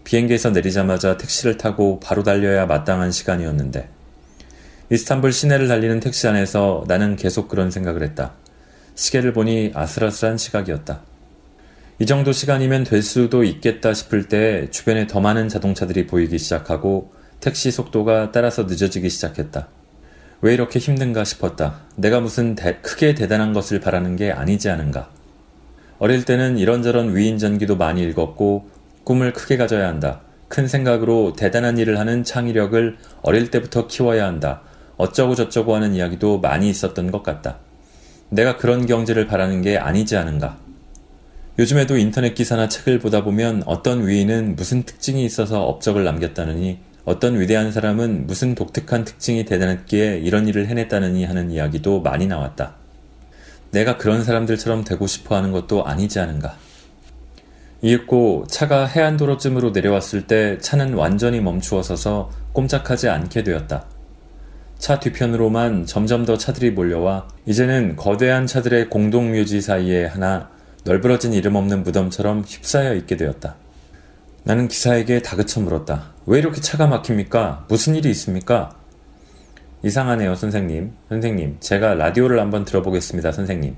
[0.03, 3.87] 비행기에서 내리자마자 택시를 타고 바로 달려야 마땅한 시간이었는데.
[4.89, 8.33] 이스탄불 시내를 달리는 택시 안에서 나는 계속 그런 생각을 했다.
[8.97, 11.01] 시계를 보니 아슬아슬한 시각이었다.
[11.99, 17.71] 이 정도 시간이면 될 수도 있겠다 싶을 때 주변에 더 많은 자동차들이 보이기 시작하고 택시
[17.71, 19.67] 속도가 따라서 늦어지기 시작했다.
[20.41, 21.81] 왜 이렇게 힘든가 싶었다.
[21.95, 25.09] 내가 무슨 대, 크게 대단한 것을 바라는 게 아니지 않은가.
[25.99, 28.69] 어릴 때는 이런저런 위인전기도 많이 읽었고
[29.03, 30.21] 꿈을 크게 가져야 한다.
[30.47, 34.61] 큰 생각으로 대단한 일을 하는 창의력을 어릴 때부터 키워야 한다.
[34.97, 37.59] 어쩌고 저쩌고 하는 이야기도 많이 있었던 것 같다.
[38.29, 40.57] 내가 그런 경제를 바라는 게 아니지 않은가.
[41.59, 47.71] 요즘에도 인터넷 기사나 책을 보다 보면 어떤 위인은 무슨 특징이 있어서 업적을 남겼다느니 어떤 위대한
[47.71, 52.75] 사람은 무슨 독특한 특징이 대단했기에 이런 일을 해냈다느니 하는 이야기도 많이 나왔다.
[53.71, 56.57] 내가 그런 사람들처럼 되고 싶어 하는 것도 아니지 않은가.
[57.81, 63.85] 이윽고 차가 해안도로쯤으로 내려왔을 때 차는 완전히 멈추어 서서 꼼짝하지 않게 되었다.
[64.79, 70.49] 차 뒤편으로만 점점 더 차들이 몰려와 이제는 거대한 차들의 공동묘지 사이에 하나
[70.83, 73.55] 널브러진 이름 없는 무덤처럼 휩싸여 있게 되었다.
[74.43, 76.13] 나는 기사에게 다그쳐 물었다.
[76.25, 77.65] 왜 이렇게 차가 막힙니까?
[77.67, 78.77] 무슨 일이 있습니까?
[79.83, 80.93] 이상하네요, 선생님.
[81.09, 83.75] 선생님, 제가 라디오를 한번 들어보겠습니다, 선생님.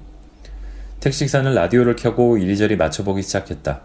[0.99, 3.81] 택시기사는 라디오를 켜고 이리저리 맞춰보기 시작했다.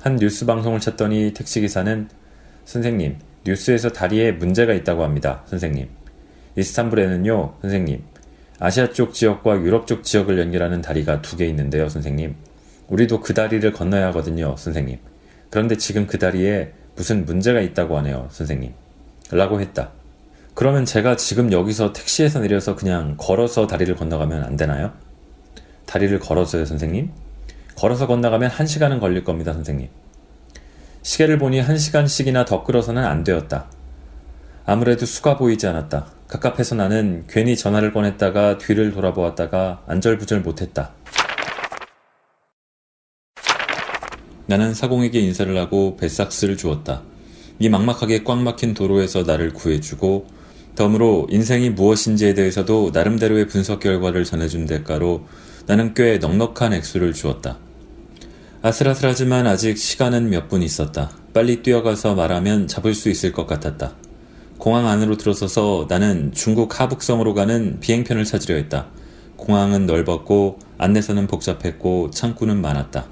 [0.00, 2.08] 한 뉴스 방송을 찾더니 택시기사는
[2.64, 5.99] 선생님, 뉴스에서 다리에 문제가 있다고 합니다, 선생님.
[6.56, 8.02] 이스탄불에는요, 선생님.
[8.58, 12.34] 아시아 쪽 지역과 유럽 쪽 지역을 연결하는 다리가 두 개 있는데요, 선생님.
[12.88, 14.98] 우리도 그 다리를 건너야 하거든요, 선생님.
[15.48, 18.72] 그런데 지금 그 다리에 무슨 문제가 있다고 하네요, 선생님.
[19.30, 19.90] 라고 했다.
[20.54, 24.92] 그러면 제가 지금 여기서 택시에서 내려서 그냥 걸어서 다리를 건너가면 안 되나요?
[25.86, 27.10] 다리를 걸어서요, 선생님?
[27.76, 29.88] 걸어서 건너가면 한 시간은 걸릴 겁니다, 선생님.
[31.02, 33.70] 시계를 보니 한 시간씩이나 더 끌어서는 안 되었다.
[34.66, 36.06] 아무래도 수가 보이지 않았다.
[36.28, 40.92] 갑갑해서 나는 괜히 전화를 꺼냈다가 뒤를 돌아보았다가 안절부절 못했다.
[44.46, 47.02] 나는 사공에게 인사를 하고 뱃삭스를 주었다.
[47.58, 50.26] 이 막막하게 꽉 막힌 도로에서 나를 구해주고
[50.76, 55.26] 덤으로 인생이 무엇인지에 대해서도 나름대로의 분석 결과를 전해준 대가로
[55.66, 57.58] 나는 꽤 넉넉한 액수를 주었다.
[58.62, 61.10] 아슬아슬하지만 아직 시간은 몇 분 있었다.
[61.32, 63.94] 빨리 뛰어가서 말하면 잡을 수 있을 것 같았다.
[64.60, 68.88] 공항 안으로 들어서서 나는 중국 하북성으로 가는 비행편을 찾으려 했다.
[69.36, 73.06] 공항은 넓었고 안내서는 복잡했고 창구는 많았다.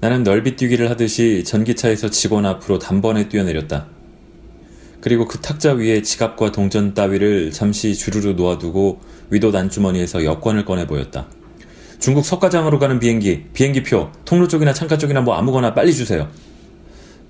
[0.00, 3.86] 나는 넓이 뛰기를 하듯이 전기차에서 직원 앞으로 단번에 뛰어내렸다.
[5.00, 9.00] 그리고 그 탁자 위에 지갑과 동전 따위를 잠시 주르르 놓아두고
[9.30, 11.28] 위도 난주머니에서 여권을 꺼내 보였다.
[12.00, 16.28] 중국 석가장으로 가는 비행기, 비행기표, 통로 쪽이나 창가 쪽이나 뭐 아무거나 빨리 주세요.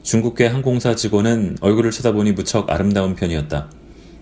[0.03, 3.71] 중국계 항공사 직원은 얼굴을 쳐다보니 무척 아름다운 편이었다.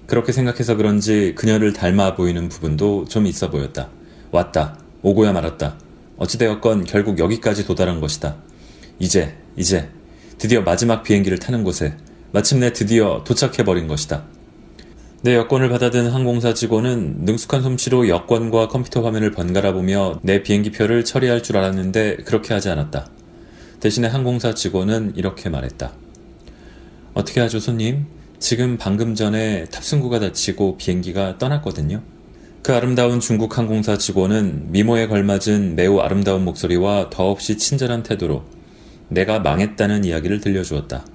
[0.07, 3.89] 그렇게 생각해서 그런지 그녀를 닮아 보이는 부분도 좀 있어 보였다.
[4.31, 4.79] 왔다.
[5.03, 5.77] 오고야 말았다.
[6.19, 8.37] 어찌되었건 결국 여기까지 도달한 것이다.
[8.99, 9.89] 이제, 이제,
[10.37, 11.97] 드디어 마지막 비행기를 타는 곳에
[12.33, 14.25] 마침내 드디어 도착해버린 것이다.
[15.23, 21.43] 내 여권을 받아든 항공사 직원은 능숙한 솜씨로 여권과 컴퓨터 화면을 번갈아 보며 내 비행기표를 처리할
[21.43, 23.07] 줄 알았는데 그렇게 하지 않았다.
[23.81, 25.93] 대신에 항공사 직원은 이렇게 말했다.
[27.15, 28.05] 어떻게 하죠, 손님?
[28.39, 32.03] 지금 방금 전에 탑승구가 다치고 비행기가 떠났거든요.
[32.63, 38.45] 그 아름다운 중국 항공사 직원은 미모에 걸맞은 매우 아름다운 목소리와 더없이 친절한 태도로
[39.09, 41.07] 내가 망했다는 이야기를 들려주었다.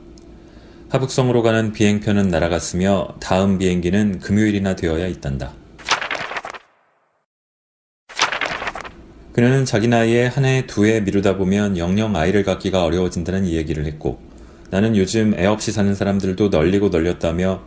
[0.89, 5.53] 하북성으로 가는 비행편은 날아갔으며 다음 비행기는 금요일이나 되어야 있단다.
[9.35, 14.17] 그녀는 자기 나이에 한 해, 두 해 미루다 보면 영영 아이를 갖기가 어려워진다는 이야기를 했고,
[14.69, 17.61] 나는 요즘 애 없이 사는 사람들도 널리고 널렸다며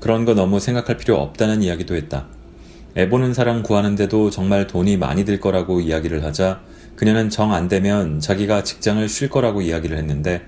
[0.00, 2.26] 그런 거 너무 생각할 필요 없다는 이야기도 했다.
[2.98, 6.60] 애 보는 사람 구하는데도 정말 돈이 많이 들 거라고 이야기를 하자
[6.94, 10.42] 그녀는 정 안 되면 자기가 직장을 쉴 거라고 이야기를 했는데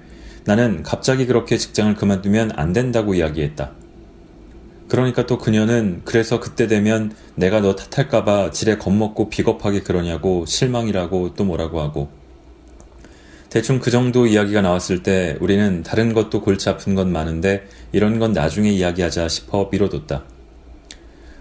[0.45, 3.73] 나는 갑자기 그렇게 직장을 그만두면 안 된다고 이야기했다.
[4.89, 11.45] 그러니까 또 그녀는 그래서 그때 되면 내가 너 탓할까봐 지레 겁먹고 비겁하게 그러냐고 실망이라고 또
[11.45, 12.09] 뭐라고 하고
[13.51, 18.33] 대충 그 정도 이야기가 나왔을 때 우리는 다른 것도 골치 아픈 건 많은데 이런 건
[18.33, 20.25] 나중에 이야기하자 싶어 미뤄뒀다.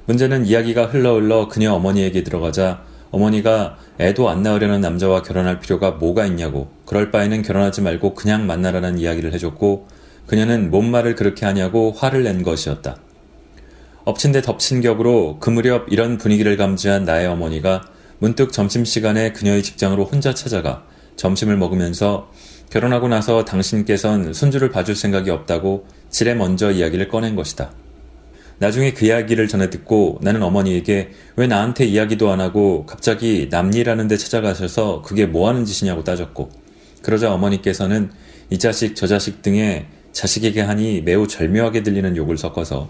[0.06, 6.26] 문제는 이야기가 흘러 흘러 그녀 어머니에게 들어가자 어머니가 애도 안 낳으려는 남자와 결혼할 필요가 뭐가
[6.26, 9.88] 있냐고 그럴 바에는 결혼하지 말고 그냥 만나라는 이야기를 해줬고
[10.28, 12.98] 그녀는 뭔 말을 그렇게 하냐고 화를 낸 것이었다.
[14.06, 17.90] 엎친 데 덮친 격으로 그 무렵 이런 분위기를 감지한 나의 어머니가
[18.20, 22.30] 문득 점심시간에 그녀의 직장으로 혼자 찾아가 점심을 먹으면서
[22.70, 27.72] 결혼하고 나서 당신께선 손주를 봐줄 생각이 없다고 지레 먼저 이야기를 꺼낸 것이다.
[28.60, 34.18] 나중에 그 이야기를 전해 듣고 나는 어머니에게 왜 나한테 이야기도 안 하고 갑자기 남일하는 데
[34.18, 36.52] 찾아가셔서 그게 뭐 하는 짓이냐고 따졌고
[37.02, 38.12] 그러자 어머니께서는
[38.52, 42.88] 이 자식 저 자식 등의 자식에게 하니 매우 절묘하게 들리는 욕을 섞어서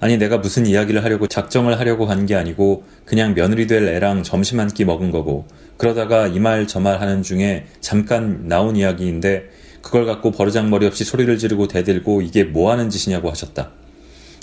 [0.00, 4.60] 아니 내가 무슨 이야기를 하려고 작정을 하려고 한 게 아니고 그냥 며느리 될 애랑 점심
[4.60, 9.48] 한 끼 먹은 거고 그러다가 이 말 저 말 하는 중에 잠깐 나온 이야기인데
[9.82, 13.70] 그걸 갖고 버르장머리 없이 소리를 지르고 대들고 이게 뭐 하는 짓이냐고 하셨다.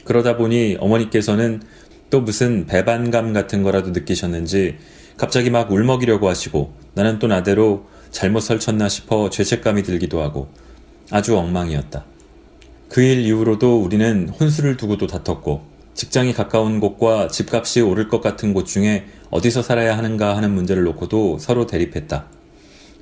[0.04, 1.62] 그러다 보니 어머니께서는
[2.10, 4.78] 또 무슨 배반감 같은 거라도 느끼셨는지
[5.18, 10.48] 갑자기 막 울먹이려고 하시고 나는 또 나대로 잘못 설쳤나 싶어 죄책감이 들기도 하고
[11.12, 12.06] 아주 엉망이었다.
[12.90, 18.66] 그 일 이후로도 우리는 혼수를 두고도 다퉜고 직장이 가까운 곳과 집값이 오를 것 같은 곳
[18.66, 22.28] 중에 어디서 살아야 하는가 하는 문제를 놓고도 서로 대립했다.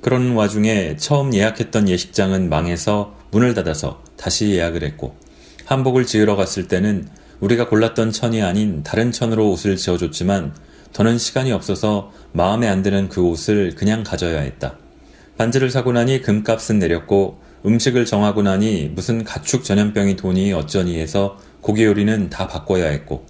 [0.00, 5.16] 그런 와중에 처음 예약했던 예식장은 망해서 문을 닫아서 다시 예약을 했고
[5.64, 7.08] 한복을 지으러 갔을 때는
[7.40, 10.54] 우리가 골랐던 천이 아닌 다른 천으로 옷을 지어줬지만
[10.92, 14.78] 더는 시간이 없어서 마음에 안 드는 그 옷을 그냥 가져야 했다.
[15.36, 21.84] 반지를 사고 나니 금값은 내렸고 음식을 정하고 나니 무슨 가축 전염병이 도니 어쩌니 해서 고기
[21.84, 23.24] 요리는 다 바꿔야 했고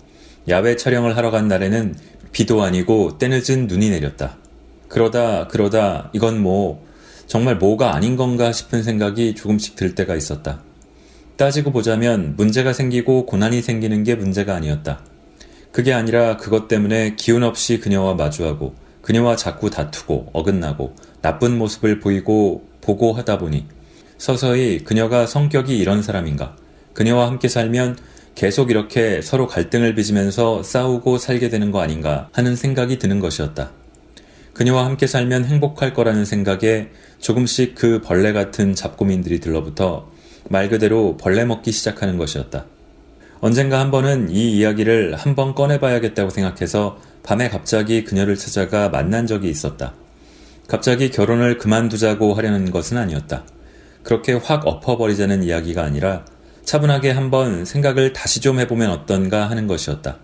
[0.48, 1.94] 야외 촬영을 하러 간 날에는
[2.32, 4.36] 비도 아니고 때늦은 눈이 내렸다.
[4.88, 6.84] 그러다 그러다 이건 뭐
[7.26, 10.60] 정말 뭐가 아닌 건가 싶은 생각이 조금씩 들 때가 있었다.
[11.36, 15.00] 따지고 보자면 문제가 생기고 고난이 생기는 게 문제가 아니었다.
[15.72, 22.64] 그게 아니라 그것 때문에 기운 없이 그녀와 마주하고 그녀와 자꾸 다투고 어긋나고 나쁜 모습을 보이고
[22.80, 23.66] 보고 하다 보니
[24.18, 26.56] 서서히 그녀가 성격이 이런 사람인가.
[26.92, 27.96] 그녀와 함께 살면
[28.34, 33.70] 계속 이렇게 서로 갈등을 빚으면서 싸우고 살게 되는 거 아닌가 하는 생각이 드는 것이었다.
[34.54, 40.10] 그녀와 함께 살면 행복할 거라는 생각에 조금씩 그 벌레 같은 잡고민들이 들러붙어
[40.48, 42.66] 말 그대로 벌레 먹기 시작하는 것이었다.
[43.40, 49.94] 언젠가 한 번은 이 이야기를 한번 꺼내봐야겠다고 생각해서 밤에 갑자기 그녀를 찾아가 만난 적이 있었다.
[50.68, 53.44] 갑자기 결혼을 그만두자고 하려는 것은 아니었다.
[54.04, 56.24] 그렇게 확 엎어버리자는 이야기가 아니라
[56.64, 60.18] 차분하게 한번 생각을 다시 좀 해보면 어떤가 하는 것이었다.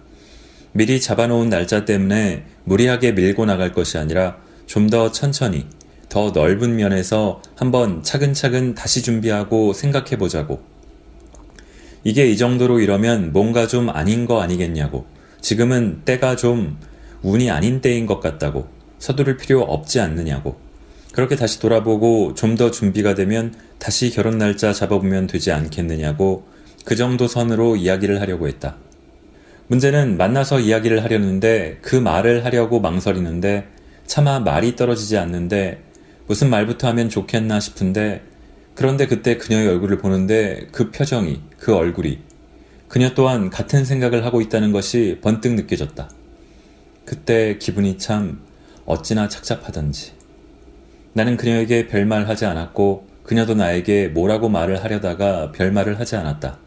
[0.72, 5.66] 미리 잡아놓은 날짜 때문에 무리하게 밀고 나갈 것이 아니라 좀 더 천천히,
[6.08, 10.62] 더 넓은 면에서 한번 차근차근 다시 준비하고 생각해 보자고.
[12.04, 15.06] 이게 이 정도로 이러면 뭔가 좀 아닌 거 아니겠냐고.
[15.40, 16.78] 지금은 때가 좀
[17.22, 18.68] 운이 아닌 때인 것 같다고.
[18.98, 20.58] 서두를 필요 없지 않느냐고.
[21.12, 26.46] 그렇게 다시 돌아보고 좀 더 준비가 되면 다시 결혼 날짜 잡아보면 되지 않겠느냐고
[26.84, 28.76] 그 정도 선으로 이야기를 하려고 했다.
[29.68, 33.68] 문제는 만나서 이야기를 하려는데 그 말을 하려고 망설이는데
[34.06, 35.82] 차마 말이 떨어지지 않는데
[36.26, 38.22] 무슨 말부터 하면 좋겠나 싶은데
[38.74, 42.18] 그런데 그때 그녀의 얼굴을 보는데 그 표정이, 그 얼굴이
[42.88, 46.10] 그녀 또한 같은 생각을 하고 있다는 것이 번뜩 느껴졌다.
[47.06, 48.40] 그때 기분이 참
[48.84, 50.12] 어찌나 착잡하던지.
[51.12, 56.58] 나는 그녀에게 별말 하지 않았고 그녀도 나에게 뭐라고 말을 하려다가 별말을 하지 않았다.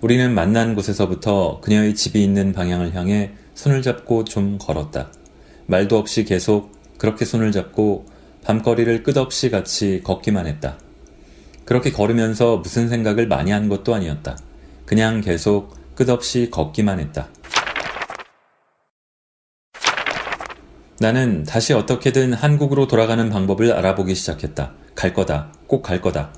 [0.00, 5.12] 우리는 만난 곳에서부터 그녀의 집이 있는 방향을 향해 손을 잡고 좀 걸었다.
[5.66, 8.06] 말도 없이 계속 그렇게 손을 잡고
[8.42, 10.76] 밤거리를 끝없이 같이 걷기만 했다.
[11.64, 14.36] 그렇게 걸으면서 무슨 생각을 많이 한 것도 아니었다.
[14.86, 17.28] 그냥 계속 끝없이 걷기만 했다.
[21.02, 24.72] 나는 다시 어떻게든 한국으로 돌아가는 방법을 알아보기 시작했다.
[24.94, 25.50] 갈 거다.
[25.66, 26.34] 꼭 갈 거다.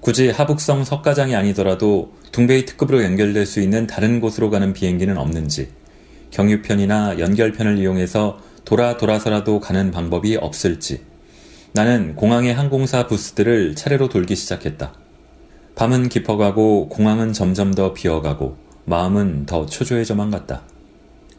[0.00, 5.70] 굳이 하북성 석가장이 아니더라도 둥베이 특급으로 연결될 수 있는 다른 곳으로 가는 비행기는 없는지,
[6.30, 11.00] 경유편이나 연결편을 이용해서 돌아 돌아서라도 가는 방법이 없을지,
[11.72, 14.92] 나는 공항의 항공사 부스들을 차례로 돌기 시작했다.
[15.74, 20.64] 밤은 깊어가고 공항은 점점 더 비어가고 마음은 더 초조해져만 갔다.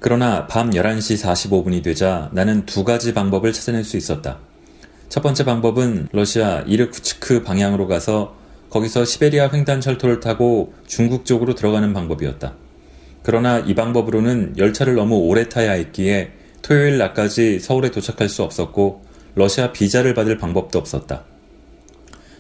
[0.04, 4.38] 그러나 밤 11시 45분이 되자 나는 두 가지 방법을 찾아낼 수 있었다.
[5.08, 8.36] 첫 번째 방법은 러시아 이르쿠츠크 방향으로 가서
[8.70, 12.54] 거기서 시베리아 횡단 철도를 타고 중국 쪽으로 들어가는 방법이었다.
[13.24, 19.72] 그러나 이 방법으로는 열차를 너무 오래 타야 했기에 토요일 낮까지 서울에 도착할 수 없었고 러시아
[19.72, 21.24] 비자를 받을 방법도 없었다.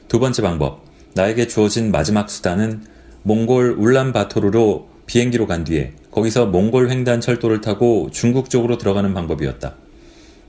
[0.10, 2.84] 두 번째 방법, 나에게 주어진 마지막 수단은
[3.21, 9.76] 몽골 울란바토르로 비행기로 간 뒤에 거기서 몽골 횡단 철도를 타고 중국 쪽으로 들어가는 방법이었다.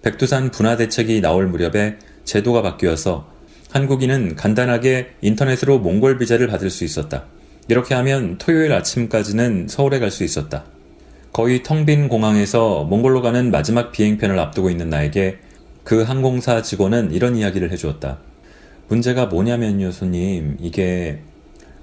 [0.03, 3.29] 백두산 분화 대책이 나올 무렵에 제도가 바뀌어서
[3.71, 7.25] 한국인은 간단하게 인터넷으로 몽골 비자를 받을 수 있었다.
[7.69, 10.65] 이렇게 하면 토요일 아침까지는 서울에 갈 수 있었다.
[11.33, 15.39] 거의 텅 빈 공항에서 몽골로 가는 마지막 비행편을 앞두고 있는 나에게
[15.83, 18.19] 그 항공사 직원은 이런 이야기를 해주었다.
[18.89, 20.57] 문제가 뭐냐면요, 손님.
[20.61, 21.21] 이게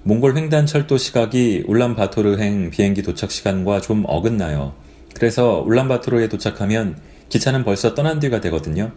[0.03, 4.73] 몽골 횡단 철도 시각이 울란바토르행 비행기 도착 시간과 좀 어긋나요.
[5.13, 6.97] 그래서 울란바토르에 도착하면
[7.29, 8.91] 기차는 벌써 떠난 뒤가 되거든요.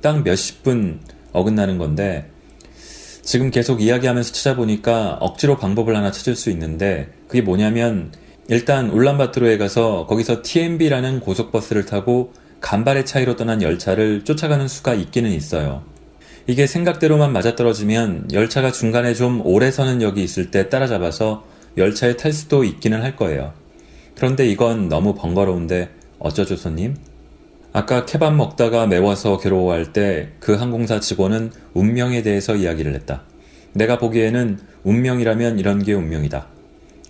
[0.00, 1.00] 딱 몇십 분
[1.32, 2.30] 어긋나는 건데
[3.22, 8.12] 지금 계속 이야기하면서 찾아보니까 억지로 방법을 하나 찾을 수 있는데 그게 뭐냐면
[8.48, 15.82] 일단 울란바토르에 가서 거기서 TMB라는 고속버스를 타고 간발의 차이로 떠난 열차를 쫓아가는 수가 있기는 있어요.
[16.46, 21.44] 이게 생각대로만 맞아떨어지면 열차가 중간에 좀 오래 서는 역이 있을 때 따라잡아서
[21.76, 23.52] 열차에 탈 수도 있기는 할 거예요.
[24.14, 26.96] 그런데 이건 너무 번거로운데 어쩌죠 손님?
[27.72, 33.22] 아까 케밥 먹다가 매워서 괴로워할 때 그 항공사 직원은 운명에 대해서 이야기를 했다.
[33.72, 36.46] 내가 보기에는 운명이라면 이런 게 운명이다.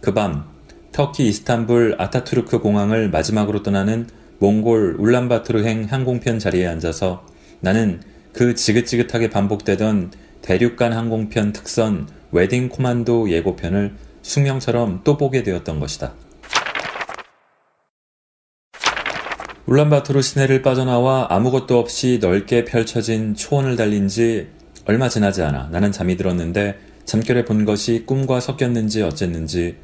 [0.00, 0.44] 그 밤,
[0.90, 4.06] 터키 이스탄불 아타투르크 공항을 마지막으로 떠나는
[4.38, 7.26] 몽골 울란바토르행 항공편 자리에 앉아서
[7.60, 8.00] 나는
[8.36, 10.12] 그 지긋지긋하게 반복되던
[10.42, 16.12] 대륙간 항공편 특선 웨딩 코만도 예고편을 숙명처럼 또 보게 되었던 것이다.
[19.64, 24.48] 울란바토르 시내를 빠져나와 아무것도 없이 넓게 펼쳐진 초원을 달린 지
[24.84, 29.78] 얼마 지나지 않아 나는 잠이 들었는데 잠결에 본 것이 꿈과 섞였는지 어쨌는지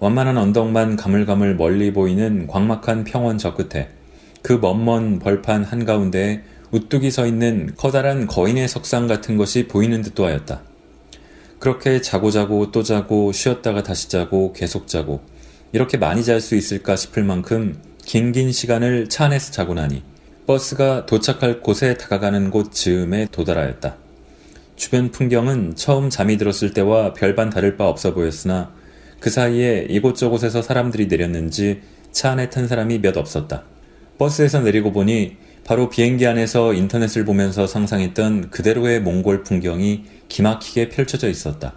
[0.00, 3.90] 완만한 언덕만 가물가물 멀리 보이는 광막한 평원 저 끝에
[4.42, 6.42] 그 먼먼 벌판 한가운데에
[6.76, 10.60] 우뚝이 서 있는 커다란 거인의 석상 같은 것이 보이는 듯도 하였다.
[11.58, 15.22] 그렇게 자고 자고 또 자고 쉬었다가 다시 자고 계속 자고
[15.72, 20.02] 이렇게 많이 잘 수 있을까 싶을 만큼 긴긴 시간을 차 안에서 자고 나니
[20.46, 23.96] 버스가 도착할 곳에 다가가는 곳 즈음에 도달하였다.
[24.76, 28.70] 주변 풍경은 처음 잠이 들었을 때와 별반 다를 바 없어 보였으나
[29.18, 31.80] 그 사이에 이곳저곳에서 사람들이 내렸는지
[32.12, 33.64] 차 안에 탄 사람이 몇 없었다.
[34.18, 41.74] 버스에서 내리고 보니 바로 비행기 안에서 인터넷을 보면서 상상했던 그대로의 몽골 풍경이 기막히게 펼쳐져 있었다.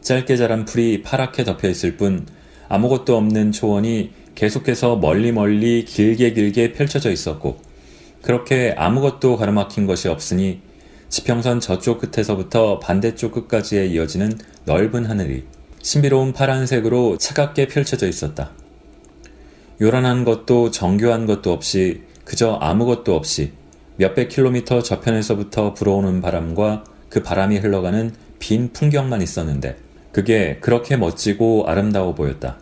[0.00, 2.26] 짧게 자란 풀이 파랗게 덮여 있을 뿐
[2.70, 7.58] 아무것도 없는 초원이 계속해서 멀리 멀리 길게 길게 펼쳐져 있었고
[8.22, 10.62] 그렇게 아무것도 가로막힌 것이 없으니
[11.10, 15.44] 지평선 저쪽 끝에서부터 반대쪽 끝까지에 이어지는 넓은 하늘이
[15.82, 18.52] 신비로운 파란색으로 차갑게 펼쳐져 있었다.
[19.82, 23.50] 요란한 것도 정교한 것도 없이 그저 아무것도 없이
[23.96, 29.76] 몇백 킬로미터 저편에서부터 불어오는 바람과 그 바람이 흘러가는 빈 풍경만 있었는데
[30.12, 32.60] 그게 그렇게 멋지고 아름다워 보였다.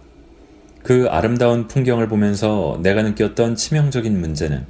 [0.82, 4.64] 그 아름다운 풍경을 보면서 내가 느꼈던 치명적인 문제는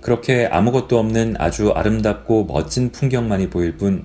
[0.00, 4.04] 그렇게 아무것도 없는 아주 아름답고 멋진 풍경만이 보일 뿐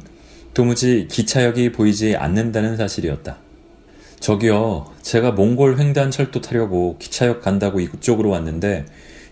[0.53, 3.37] 도무지 기차역이 보이지 않는다는 사실이었다.
[4.19, 8.85] 저기요, 제가 몽골 횡단 철도 타려고 기차역 간다고 이쪽으로 왔는데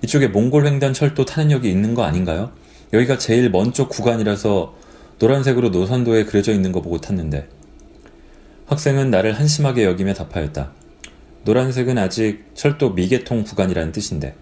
[0.03, 2.51] 이쪽에 몽골 횡단 철도 타는 역이 있는 거 아닌가요?
[2.93, 4.75] 여기가 제일 먼 쪽 구간이라서
[5.19, 7.47] 노란색으로 노선도에 그려져 있는 거 보고 탔는데
[8.67, 10.71] 학생은 나를 한심하게 여기며 답하였다.
[11.43, 14.35] 노란색은 아직 철도 미개통 구간이라는 뜻인데.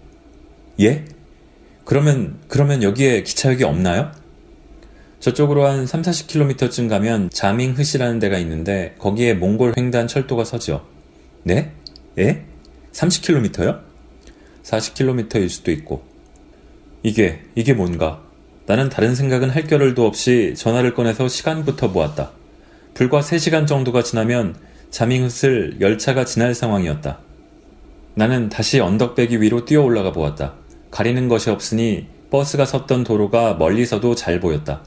[0.80, 1.04] 예?
[1.84, 4.12] 그러면, 그러면 여기에 기차역이 없나요?
[5.20, 10.86] 저쪽으로 한 3, 40km쯤 가면 자밍흐시라는 데가 있는데 거기에 몽골 횡단 철도가 서죠.
[11.42, 11.72] 네?
[12.18, 12.44] 예?
[12.92, 13.87] 30km요?
[14.68, 16.02] 40km일 수도 있고.
[17.02, 18.22] 이게, 이게 뭔가.
[18.66, 22.32] 나는 다른 생각은 할 겨를도 없이 전화를 꺼내서 시간부터 보았다.
[22.92, 24.56] 불과 3시간 정도가 지나면
[24.90, 27.18] 자밍훗을 열차가 지날 상황이었다.
[28.14, 30.54] 나는 다시 언덕배기 위로 뛰어 올라가 보았다.
[30.90, 34.82] 가리는 것이 없으니 버스가 섰던 도로가 멀리서도 잘 보였다.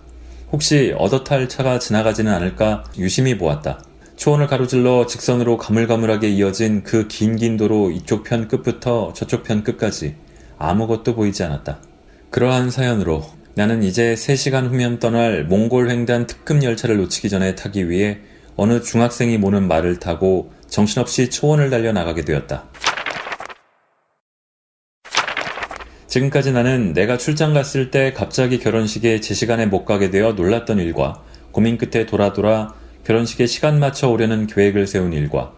[0.52, 3.82] 혹시 얻어탈 차가 지나가지는 않을까 유심히 보았다.
[4.22, 10.16] 초원을 가로질러 직선으로 가물가물하게 이어진 그 긴 긴 도로 이쪽 편 끝부터 저쪽 편 끝까지
[10.60, 11.80] 아무것도 보이지 않았다.
[12.30, 18.20] 그러한 사연으로 나는 이제 3시간 후면 떠날 몽골 횡단 특급 열차를 놓치기 전에 타기 위해
[18.58, 22.66] 어느 중학생이 모는 말을 타고 정신없이 초원을 달려 나가게 되었다.
[26.06, 31.24] 지금까지 나는 내가 출장 갔을 때 갑자기 결혼식에 제 시간에 못 가게 되어 놀랐던 일과
[31.52, 35.54] 고민 끝에 돌아 돌아 결혼식에 시간 맞춰 오려는 계획을 세운 일과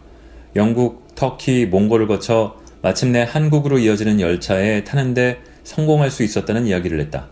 [0.55, 7.27] 영국, 터키, 몽골을 거쳐 마침내 한국으로 이어지는 열차에 타는데 성공할 수 있었다는 이야기를 했다.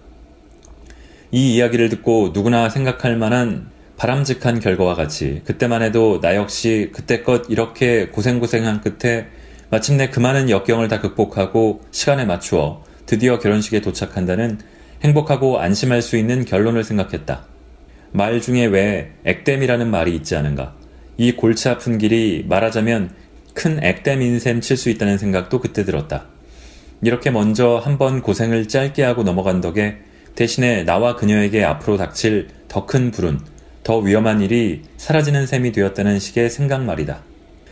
[1.31, 8.07] 이 이야기를 듣고 누구나 생각할 만한 바람직한 결과와 같이 그때만 해도 나 역시 그때껏 이렇게
[8.07, 9.27] 고생고생한 끝에
[9.69, 14.59] 마침내 그 많은 역경을 다 극복하고 시간에 맞추어 드디어 결혼식에 도착한다는
[15.03, 17.50] 행복하고 안심할 수 있는 결론을 생각했다.
[18.11, 20.75] 말 중에 왜 액땜이라는 말이 있지 않은가?
[21.17, 23.11] 이 골치 아픈 길이 말하자면
[23.53, 26.25] 큰 액땜 인 셈 칠 수 있다는 생각도 그때 들었다.
[27.01, 29.97] 이렇게 먼저 한번 고생을 짧게 하고 넘어간 덕에
[30.35, 33.39] 대신에 나와 그녀에게 앞으로 닥칠 더 큰 불운,
[33.83, 37.21] 더 위험한 일이 사라지는 셈이 되었다는 식의 생각 말이다.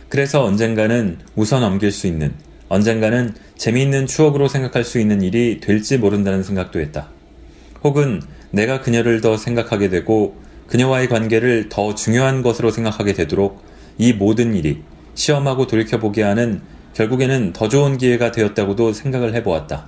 [0.08, 2.34] 그래서 언젠가는 웃어 넘길 수 있는,
[2.68, 7.08] 언젠가는 재미있는 추억으로 생각할 수 있는 일이 될지 모른다는 생각도 했다.
[7.82, 8.20] 혹은
[8.50, 10.36] 내가 그녀를 더 생각하게 되고
[10.66, 13.62] 그녀와의 관계를 더 중요한 것으로 생각하게 되도록
[13.98, 14.82] 이 모든 일이
[15.14, 16.62] 시험하고 돌이켜보게 하는
[16.94, 19.86] 결국에는 더 좋은 기회가 되었다고도 생각을 해보았다.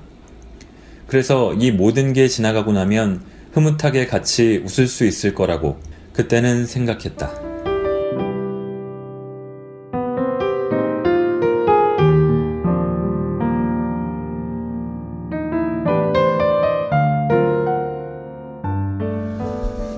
[1.07, 5.79] 그래서 이 모든 게 지나가고 나면 흐뭇하게 같이 웃을 수 있을 거라고
[6.13, 7.52] 그때는 생각했다.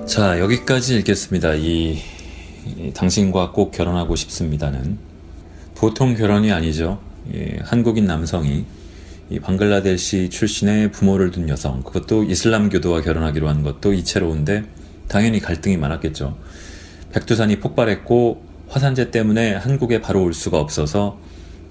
[0.05, 1.55] 자, 여기까지 읽겠습니다.
[1.55, 1.97] 이,
[2.77, 4.99] 이 당신과 꼭 결혼하고 싶습니다는
[5.73, 6.99] 보통 결혼이 아니죠.
[7.33, 8.65] 예, 한국인 남성이
[9.31, 14.65] 이 방글라데시 출신의 부모를 둔 여성, 그것도 이슬람교도와 결혼하기로 한 것도 이채로운데
[15.07, 16.37] 당연히 갈등이 많았겠죠.
[17.11, 21.17] 백두산이 폭발했고 화산재 때문에 한국에 바로 올 수가 없어서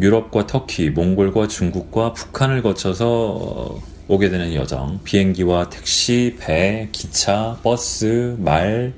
[0.01, 8.93] 유럽과 터키, 몽골과 중국과 북한을 거쳐서 오게 되는 여정, 비행기와 택시, 배, 기차, 버스, 말,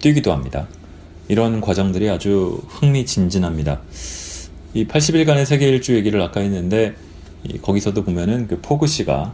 [0.00, 0.66] 뛰기도 합니다.
[1.28, 3.80] 이런 과정들이 아주 흥미진진합니다.
[4.74, 6.94] 이 80일간의 세계 일주 얘기를 아까 했는데,
[7.62, 9.32] 거기서도 보면은 그 포그 씨가,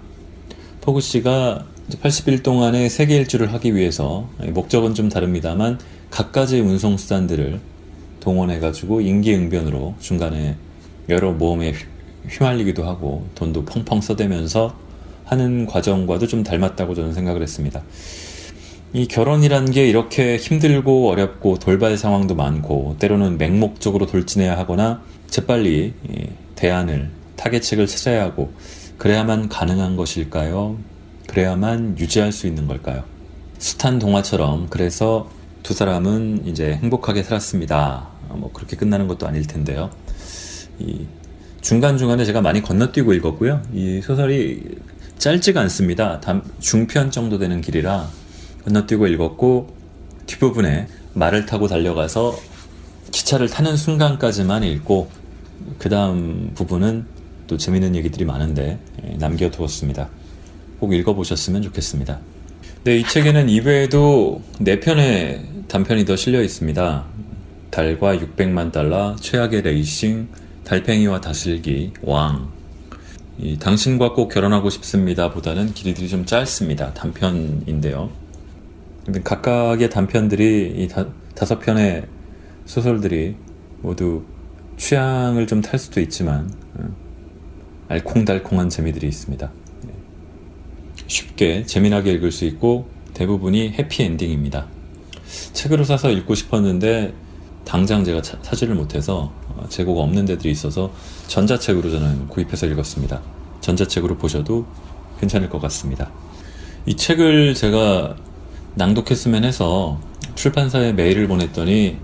[0.82, 5.78] 포그 씨가 80일 동안의 세계 일주를 하기 위해서, 목적은 좀 다릅니다만,
[6.11, 7.61] 각가지 운송 수단들을
[8.20, 10.56] 동원해 가지고 임기응변으로 중간에
[11.09, 11.72] 여러 모험에
[12.28, 14.88] 휘말리기도 하고 돈도 펑펑 써대면서
[15.29, 17.83] 하는 과정과도 좀 닮았다고 저는 생각을 했습니다.
[18.95, 25.93] 이 결혼이란 게 이렇게 힘들고 어렵고 돌발 상황도 많고 때로는 맹목적으로 돌진해야 하거나 재빨리
[26.55, 28.53] 대안을 타겟책을 찾아야 하고
[28.97, 30.79] 그래야만 가능한 것일까요?
[31.29, 33.05] 그래야만 유지할 수 있는 걸까요?
[33.59, 35.29] 숱한 동화처럼 그래서
[35.62, 38.09] 두 사람은 이제 행복하게 살았습니다.
[38.31, 39.91] 뭐 그렇게 끝나는 것도 아닐 텐데요.
[40.79, 41.07] 이
[41.61, 43.62] 중간중간에 제가 많이 건너뛰고 읽었고요.
[43.74, 44.62] 이 소설이
[45.18, 46.20] 짧지가 않습니다.
[46.60, 48.08] 중편 정도 되는 길이라
[48.64, 49.76] 건너뛰고 읽었고
[50.26, 52.38] 뒷부분에 말을 타고 달려가서
[53.10, 55.10] 기차를 타는 순간까지만 읽고
[55.78, 57.06] 그 다음 부분은
[57.46, 60.08] 또 재밌는 얘기들이 많은데 예, 남겨두었습니다.
[60.78, 62.20] 꼭 읽어보셨으면 좋겠습니다.
[62.84, 67.04] 네, 이 책에는 이외에도 4편의 단편이 더 실려 있습니다.
[67.70, 70.28] 달과 600만 달러, 최악의 레이싱,
[70.64, 72.50] 달팽이와 다슬기, 왕,
[73.61, 76.93] 당신과 꼭 결혼하고 싶습니다 보다는 길이들이 좀 짧습니다.
[76.95, 78.11] 단편인데요.
[79.24, 82.05] 각각의 단편들이 이 다, 다섯 편의
[82.66, 83.36] 소설들이
[83.80, 84.24] 모두
[84.76, 86.89] 취향을 좀 탈 수도 있지만 어,
[87.89, 89.51] 알콩달콩한 재미들이 있습니다.
[89.84, 89.93] 네.
[91.07, 94.66] 쉽게 재미나게 읽을 수 있고 대부분이 해피엔딩입니다.
[95.53, 97.14] 책으로 사서 읽고 싶었는데
[97.64, 99.38] 당장 제가 사지를 못해서 어,
[99.68, 100.90] 재고가 없는 데들이 있어서
[101.26, 103.20] 전자책으로 저는 구입해서 읽었습니다.
[103.61, 104.66] 전자책으로 보셔도
[105.20, 106.11] 괜찮을 것 같습니다.
[106.86, 108.16] 이 책을 제가
[108.74, 110.00] 낭독했으면 해서
[110.34, 111.98] 출판사에 메일을 보냈더니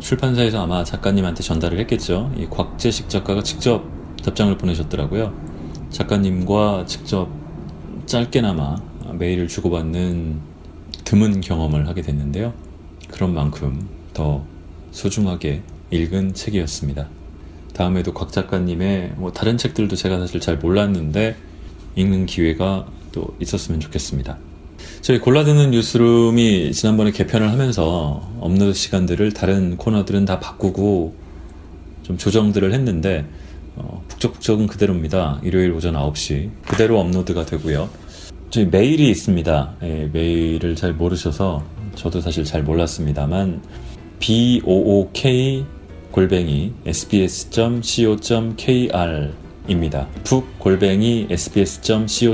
[0.00, 2.32] 출판사에서 아마 작가님한테 전달을 했겠죠.
[2.36, 3.84] 이 곽재식 작가가 직접
[4.22, 5.32] 답장을 보내셨더라고요.
[5.90, 7.28] 작가님과 직접
[8.06, 8.76] 짧게나마
[9.12, 10.40] 메일을 주고받는
[11.04, 12.52] 드문 경험을 하게 됐는데요.
[13.08, 14.44] 그런 만큼 더
[14.92, 17.08] 소중하게 읽은 책이었습니다.
[17.74, 21.36] 다음에도 곽 작가님의 뭐 다른 책들도 제가 사실 잘 몰랐는데
[21.96, 24.38] 읽는 기회가 또 있었으면 좋겠습니다.
[25.02, 31.14] 저희 골라드는 뉴스룸이 지난번에 개편을 하면서 업로드 시간들을 다른 코너들은 다 바꾸고
[32.02, 33.26] 좀 조정들을 했는데
[33.76, 35.40] 어, 북적북적은 그대로입니다.
[35.42, 37.88] 일요일 오전 9시 그대로 업로드가 되고요.
[38.50, 39.76] 저희 메일이 있습니다.
[39.82, 41.64] 예, 메일을 잘 모르셔서
[41.94, 43.62] 저도 사실 잘 몰랐습니다만
[44.18, 45.64] book
[46.10, 48.08] 골뱅이 sbs.co.kr입니다.
[50.24, 52.30] 북 골뱅이 sbs.co.kr입니다.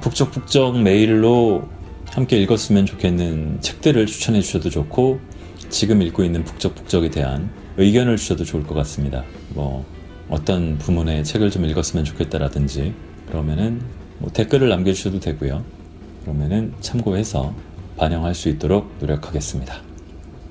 [0.00, 1.68] 북적북적 메일로
[2.10, 5.20] 함께 읽었으면 좋겠는 책들을 추천해 주셔도 좋고
[5.68, 9.24] 지금 읽고 있는 북적북적에 대한 의견을 주셔도 좋을 것 같습니다.
[9.50, 9.84] 뭐
[10.28, 12.94] 어떤 부문의 책을 좀 읽었으면 좋겠다라든지
[13.28, 13.82] 그러면은
[14.18, 15.64] 뭐 댓글을 남겨주셔도 되고요.
[16.22, 17.54] 그러면은 참고해서
[17.96, 19.87] 반영할 수 있도록 노력하겠습니다.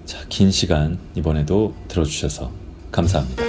[0.08, 2.50] 자, 긴 시간 이번에도 들어주셔서
[2.94, 3.47] 감사합니다.